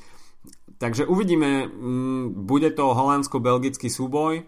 [0.76, 4.44] Takže uvidíme, m, bude to holandsko-belgický súboj.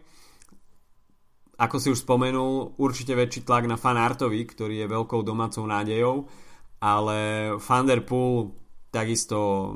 [1.59, 6.31] Ako si už spomenul, určite väčší tlak na Fanartovi, ktorý je veľkou domácou nádejou,
[6.79, 8.55] ale Van Der Poel
[8.95, 9.74] takisto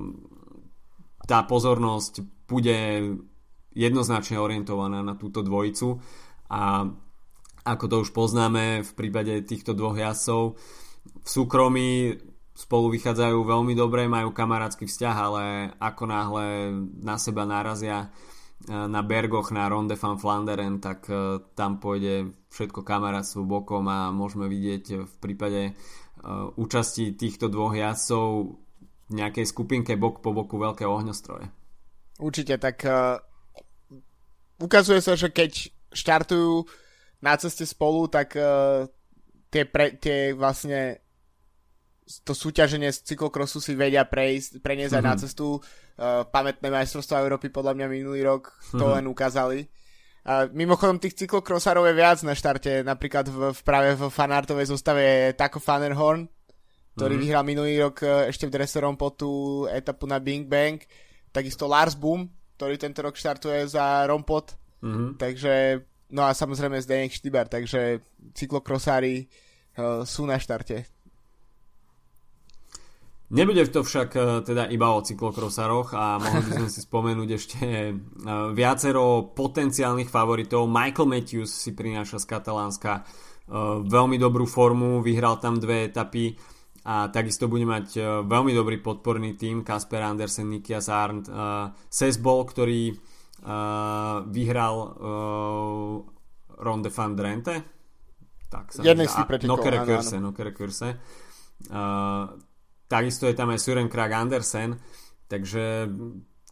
[1.26, 2.78] tá pozornosť bude
[3.74, 5.98] jednoznačne orientovaná na túto dvojicu
[6.52, 6.86] a
[7.62, 10.58] ako to už poznáme v prípade týchto dvoch jazdcov,
[11.22, 12.14] v súkromí
[12.52, 15.44] spolu vychádzajú veľmi dobre, majú kamarátsky vzťah, ale
[15.80, 16.46] ako náhle
[17.00, 18.08] na seba narazia e,
[18.72, 24.46] na Bergoch na Ronde van Flanderen, tak e, tam pôjde všetko kamarátstvo bokom a môžeme
[24.52, 25.72] vidieť v prípade e,
[26.60, 28.60] účasti týchto dvoch jazdcov
[29.08, 31.44] v nejakej skupinke bok po boku veľké ohňostroje.
[32.16, 33.20] Určite, tak uh,
[34.56, 36.64] ukazuje sa, že keď štartujú
[37.20, 38.88] na ceste spolu, tak uh,
[39.52, 41.01] tie, pre, tie vlastne
[42.02, 45.06] to súťaženie z cyklokrosu si vedia prejsť, preniesť mm-hmm.
[45.06, 45.20] aj na mhm.
[45.22, 45.46] cestu.
[45.92, 48.96] Uh, pamätné majstrovstvá Európy podľa mňa minulý rok to mm-hmm.
[48.98, 49.60] len ukázali.
[50.22, 55.02] Uh, mimochodom tých cyklokrosárov je viac na štarte, napríklad v, v práve v fanartovej zostave
[55.02, 56.30] je Taco Fannerhorn,
[56.94, 57.24] ktorý mm-hmm.
[57.26, 60.78] vyhral minulý rok uh, ešte v Dresserom po tú etapu na Bing Bang.
[61.34, 64.54] Takisto Lars Boom, ktorý tento rok štartuje za Rompot.
[64.82, 65.08] Mm-hmm.
[65.18, 65.54] Takže,
[66.14, 68.02] no a samozrejme Zdeněk Štýbar, takže
[68.34, 71.01] cyklokrosári uh, sú na štarte.
[73.32, 77.60] Nebude to však e, teda iba o cyklokrosároch a mohli by sme si spomenúť ešte
[77.64, 77.92] e,
[78.52, 80.68] viacero potenciálnych favoritov.
[80.68, 83.02] Michael Matthews si prináša z Katalánska e,
[83.88, 86.36] veľmi dobrú formu, vyhral tam dve etapy
[86.84, 87.94] a takisto bude mať
[88.26, 91.30] veľmi dobrý podporný tým Kasper Andersen, Nikias Arndt,
[91.86, 92.90] Sesbol, ktorý
[94.26, 94.76] vyhral
[96.58, 97.56] Ronde van Drenthe
[98.52, 101.00] tak sa Jednej si Nokere Kurse, Nokere Kurse.
[102.92, 104.76] Takisto je tam aj Søren Krag Andersen,
[105.24, 105.88] takže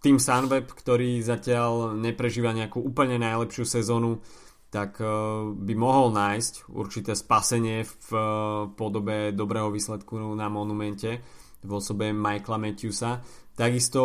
[0.01, 4.25] tým Sunweb, ktorý zatiaľ neprežíva nejakú úplne najlepšiu sezónu,
[4.73, 5.11] tak eh,
[5.53, 8.25] by mohol nájsť určité spasenie v eh,
[8.73, 11.21] podobe dobrého výsledku na monumente
[11.61, 13.21] v osobe Michaela Matthewsa.
[13.53, 14.01] Takisto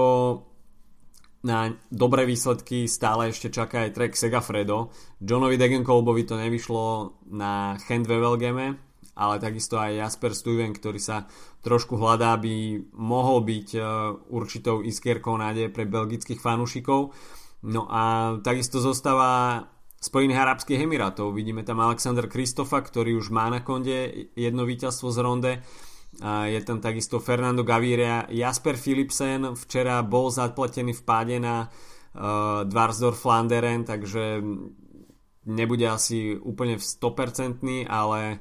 [1.47, 4.91] na dobré výsledky stále ešte čaká aj Trek Segafredo.
[5.23, 8.84] Johnovi Degenkolbovi to nevyšlo na Handwevelgeme,
[9.16, 11.24] ale takisto aj Jasper Stuyven, ktorý sa
[11.63, 13.80] trošku hľadá, by mohol byť e,
[14.36, 17.16] určitou iskierkou nádeje pre belgických fanúšikov.
[17.66, 19.63] No a takisto zostáva
[20.03, 21.34] Spojených Arabských Emirátov.
[21.34, 25.51] Vidíme tam Alexander Kristofa, ktorý už má na konde jedno víťazstvo z ronde.
[26.22, 32.63] A je tam takisto Fernando Gaviria, Jasper Philipsen včera bol zapletený v páde na uh,
[32.63, 34.39] Dvarsdorf Flanderen, takže
[35.45, 38.39] nebude asi úplne 100% ale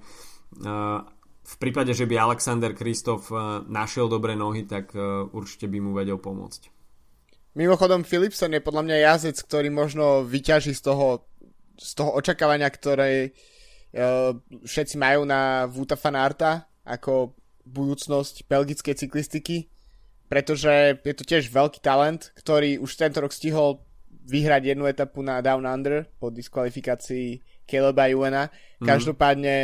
[1.44, 3.28] v prípade, že by Alexander Kristof
[3.66, 4.94] našiel dobré nohy, tak
[5.34, 6.70] určite by mu vedel pomôcť.
[7.54, 11.22] Mimochodom, Philipson je podľa mňa jazdec, ktorý možno vyťaží z toho,
[11.78, 14.34] z toho očakávania, ktoré uh,
[14.66, 19.70] všetci majú na Vuta Fanarta ako budúcnosť belgickej cyklistiky,
[20.26, 23.86] pretože je to tiež veľký talent, ktorý už tento rok stihol
[24.26, 27.38] vyhrať jednu etapu na Down Under po diskvalifikácii
[27.70, 28.50] Caleba Juena.
[28.50, 28.82] Mm-hmm.
[28.82, 29.54] Každopádne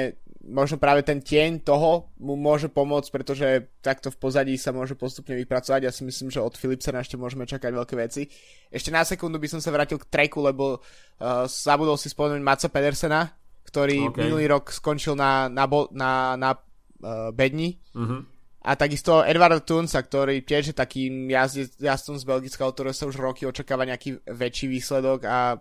[0.50, 5.38] možno práve ten tieň toho mu môže pomôcť, pretože takto v pozadí sa môže postupne
[5.38, 5.80] vypracovať.
[5.86, 8.26] Ja si myslím, že od Philipsena ešte môžeme čakať veľké veci.
[8.68, 12.68] Ešte na sekundu by som sa vrátil k treku, lebo uh, zabudol si spomenúť Maca
[12.68, 13.30] Pedersena,
[13.64, 14.26] ktorý okay.
[14.26, 17.78] minulý rok skončil na, na, bo, na, na uh, bedni.
[17.94, 18.26] Uh-huh.
[18.60, 23.48] A takisto Edward Tunsa, ktorý tiež je takým jazdcom z Belgická, ktorého sa už roky
[23.48, 25.56] očakáva nejaký väčší výsledok a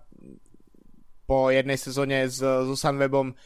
[1.24, 3.38] po jednej sezóne s, so Sunwebom uh,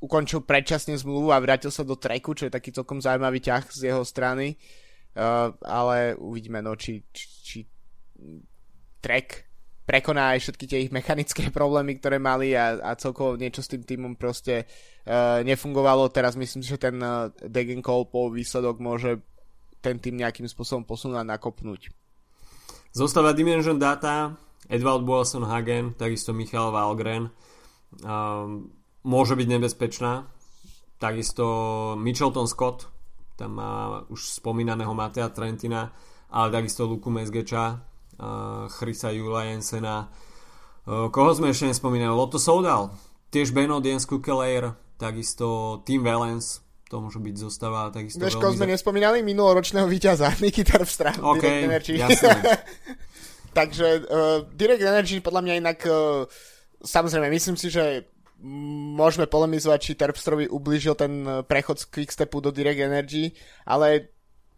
[0.00, 3.92] ukončil predčasne zmluvu a vrátil sa do treku, čo je taký celkom zaujímavý ťah z
[3.92, 4.56] jeho strany.
[5.12, 7.58] Uh, ale uvidíme, no, či, či, či
[9.04, 9.44] trek
[9.84, 13.84] prekoná aj všetky tie ich mechanické problémy, ktoré mali a, a celkovo niečo s tým
[13.84, 16.08] týmom proste uh, nefungovalo.
[16.08, 19.20] Teraz myslím, že ten uh, Degenkol po výsledok môže
[19.84, 21.92] ten tým nejakým spôsobom posunúť a nakopnúť.
[22.96, 24.32] Zostáva Dimension Data,
[24.64, 27.28] Edvald Boasson Hagen, takisto Michal Valgren
[29.02, 30.26] môže byť nebezpečná.
[30.96, 31.44] Takisto
[31.98, 32.86] Mitchelton Scott,
[33.34, 35.90] tam má už spomínaného Matea Trentina,
[36.30, 37.82] ale takisto Luku Mezgeča,
[38.78, 40.08] Chrisa Jula Jensena.
[40.86, 42.14] Koho sme ešte nespomínali?
[42.14, 42.94] Lotto Soudal,
[43.34, 46.62] tiež Beno Jens Kukeleir, takisto Tim Valens,
[46.92, 47.88] to môže byť zostava.
[47.88, 49.24] Takisto Vieš, koho sme nespomínali?
[49.24, 51.16] Minuloročného víťaza, Niky Terpstra.
[51.16, 51.92] OK, Direct Energy.
[51.96, 52.36] jasné.
[53.58, 56.28] Takže uh, Direct Energy podľa mňa inak uh,
[56.82, 58.06] samozrejme, myslím si, že
[58.98, 63.30] môžeme polemizovať, či Terpstrovi ublížil ten prechod z Quickstepu do Direct Energy,
[63.62, 64.10] ale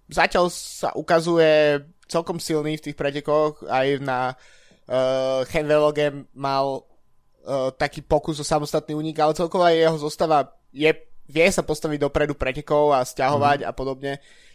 [0.09, 8.01] zatiaľ sa ukazuje celkom silný v tých pretekoch, aj na uh, Henveloge mal uh, taký
[8.01, 10.89] pokus o samostatný únik, ale celková jeho zostava je,
[11.29, 13.69] vie sa postaviť dopredu pretekov a stiahovať mm.
[13.69, 14.13] a podobne,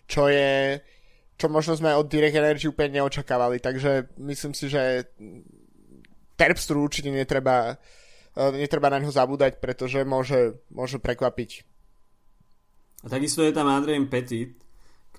[0.09, 0.81] čo je
[1.39, 5.07] čo možno sme od Direct Energy úplne neočakávali, takže myslím si, že
[6.39, 11.67] Terpstru určite netreba, uh, netreba na ňo zabúdať, pretože môže, môže prekvapiť.
[13.03, 14.55] A takisto je tam Andrej Petit,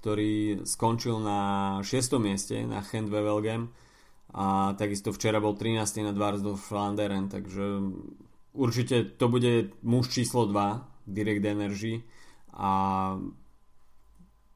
[0.00, 1.40] ktorý skončil na
[1.84, 2.16] 6.
[2.16, 3.68] mieste na Hand Wevelgem
[4.32, 6.08] a takisto včera bol 13.
[6.08, 7.84] na Dvarsdorf Flanderen, takže
[8.56, 12.00] určite to bude muž číslo 2 Direct Energy
[12.56, 12.72] a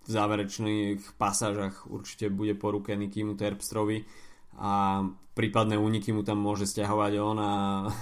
[0.05, 4.05] v záverečných pasážach určite bude po ruke Nikimu Terpstrovi
[4.59, 5.03] a
[5.35, 7.53] prípadné úniky mu tam môže stiahovať on a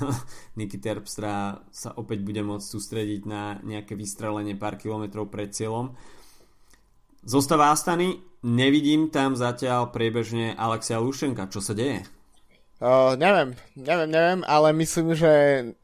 [0.61, 5.97] Niky Terpstra sa opäť bude môcť sústrediť na nejaké vystrelenie pár kilometrov pred cieľom.
[7.25, 11.49] Zostáva Astany, nevidím tam zatiaľ priebežne Alexia Lušenka.
[11.49, 12.05] Čo sa deje?
[12.83, 15.31] Uh, neviem, neviem, neviem, ale myslím, že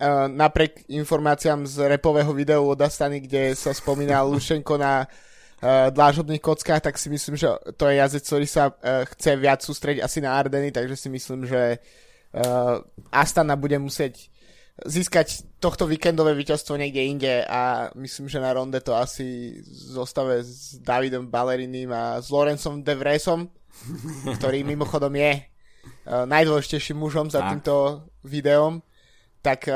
[0.02, 5.06] uh, napriek informáciám z repového videu od Astany, kde sa spomína Lušenko na
[5.66, 10.06] dlážobných kockách, tak si myslím, že to je jazdec, ktorý sa uh, chce viac sústrediť
[10.06, 12.78] asi na Ardeny, takže si myslím, že uh,
[13.10, 14.30] Astana bude musieť
[14.78, 20.78] získať tohto víkendové víťazstvo niekde inde a myslím, že na ronde to asi zostave s
[20.78, 23.50] Davidom Balerinim a s Lorencom de Vresom,
[24.38, 25.42] ktorý mimochodom je
[26.06, 27.48] najdôležitejším mužom za tak.
[27.50, 28.78] týmto videom,
[29.42, 29.66] tak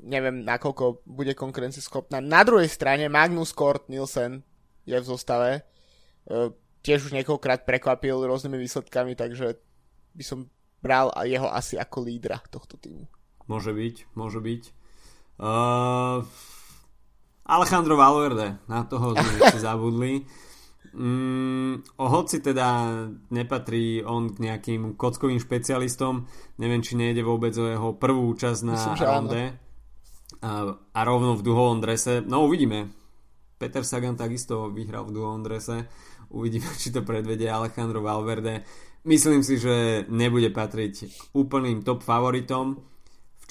[0.00, 2.24] neviem, nakoľko bude konkurencieschopná.
[2.24, 4.40] Na druhej strane Magnus Kort Nielsen
[4.86, 5.62] je v zostave.
[6.26, 9.58] Uh, tiež už niekoľkrát prekvapil rôznymi výsledkami, takže
[10.12, 10.50] by som
[10.82, 13.06] bral jeho asi ako lídra tohto týmu.
[13.46, 14.62] Môže byť, môže byť.
[15.38, 16.26] Uh,
[17.46, 20.12] Alejandro Valverde, na toho sme si zabudli.
[20.92, 22.92] Mm, hoci teda
[23.32, 26.28] nepatrí on k nejakým kockovým špecialistom,
[26.60, 29.42] neviem, či nejde vôbec o jeho prvú účasť na Myslím, ronde
[30.44, 32.20] a, a rovno v duhovom drese.
[32.20, 32.92] No uvidíme.
[33.62, 35.86] Peter Sagan takisto vyhral v duhovom drese.
[36.34, 38.66] Uvidíme, či to predvedie Alejandro Valverde.
[39.06, 42.82] Myslím si, že nebude patriť k úplným top favoritom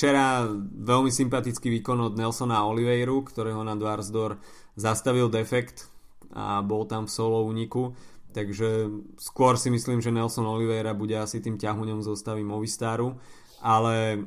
[0.02, 0.48] Včera
[0.82, 4.40] veľmi sympatický výkon od Nelsona Oliveiru, ktorého na Dwarsdor
[4.74, 5.94] zastavil defekt
[6.34, 7.94] a bol tam v solo úniku.
[8.34, 8.90] Takže
[9.22, 13.20] skôr si myslím, že Nelson Oliveira bude asi tým ťahuňom zostavy Movistaru,
[13.62, 14.26] ale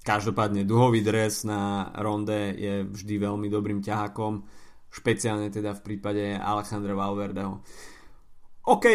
[0.00, 4.46] každopádne duhový dres na ronde je vždy veľmi dobrým ťahakom,
[4.92, 7.64] špeciálne teda v prípade Alejandra Valverdeho.
[8.68, 8.86] OK,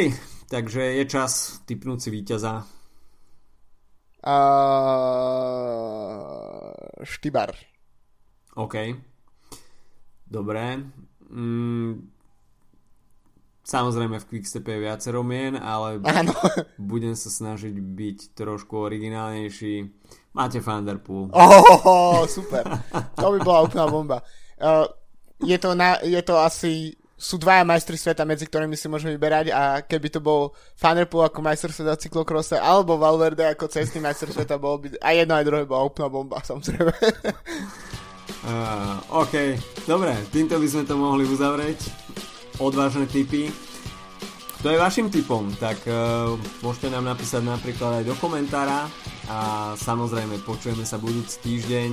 [0.48, 2.78] takže je čas typnúť si víťaza
[4.28, 4.34] Uh,
[7.06, 7.56] Štibar.
[8.60, 8.76] OK.
[10.28, 10.84] Dobre.
[11.32, 12.12] Mm,
[13.64, 16.36] samozrejme v Quickstepe je viacero mien, ale Áno.
[16.92, 19.76] budem sa snažiť byť trošku originálnejší.
[20.36, 21.32] Máte Thunderpool.
[21.32, 22.68] Oh, super.
[23.16, 24.20] To by bola úplná bomba.
[24.58, 24.90] Uh,
[25.42, 29.50] je, to na, je to asi sú dvaja majstri sveta, medzi ktorými si môžeme vyberať
[29.50, 34.62] a keby to bol Fanderpool ako majster sveta cyklokrose alebo Valverde ako cestný majster sveta,
[34.62, 36.94] bol by a jedno aj druhé bola úplná bomba, samozrejme.
[38.48, 41.80] Uh, OK, dobre, týmto by sme to mohli uzavrieť.
[42.64, 43.52] Odvážne tipy.
[44.64, 46.32] To je vašim typom, tak uh,
[46.64, 48.88] môžete nám napísať napríklad aj do komentára
[49.28, 49.40] a
[49.76, 51.90] samozrejme počujeme sa budúci týždeň.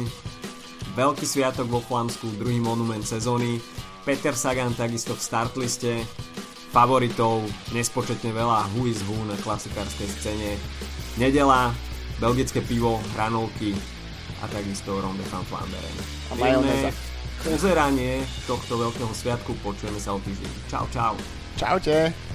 [0.95, 3.59] Veľký sviatok vo Flamsku, druhý monument sezóny
[4.07, 5.93] Peter Sagan takisto v startliste
[6.71, 7.43] favoritov
[7.75, 10.55] nespočetne veľa who is who na klasikárskej scéne.
[11.19, 11.75] Nedela,
[12.23, 13.75] belgické pivo, hranolky
[14.43, 15.97] a takisto Ronde van Flanderen.
[16.31, 16.91] A
[17.43, 20.53] pozeranie tohto veľkého sviatku počujeme sa o týždeň.
[20.71, 21.15] Čau, čau.
[21.59, 22.34] Čaute.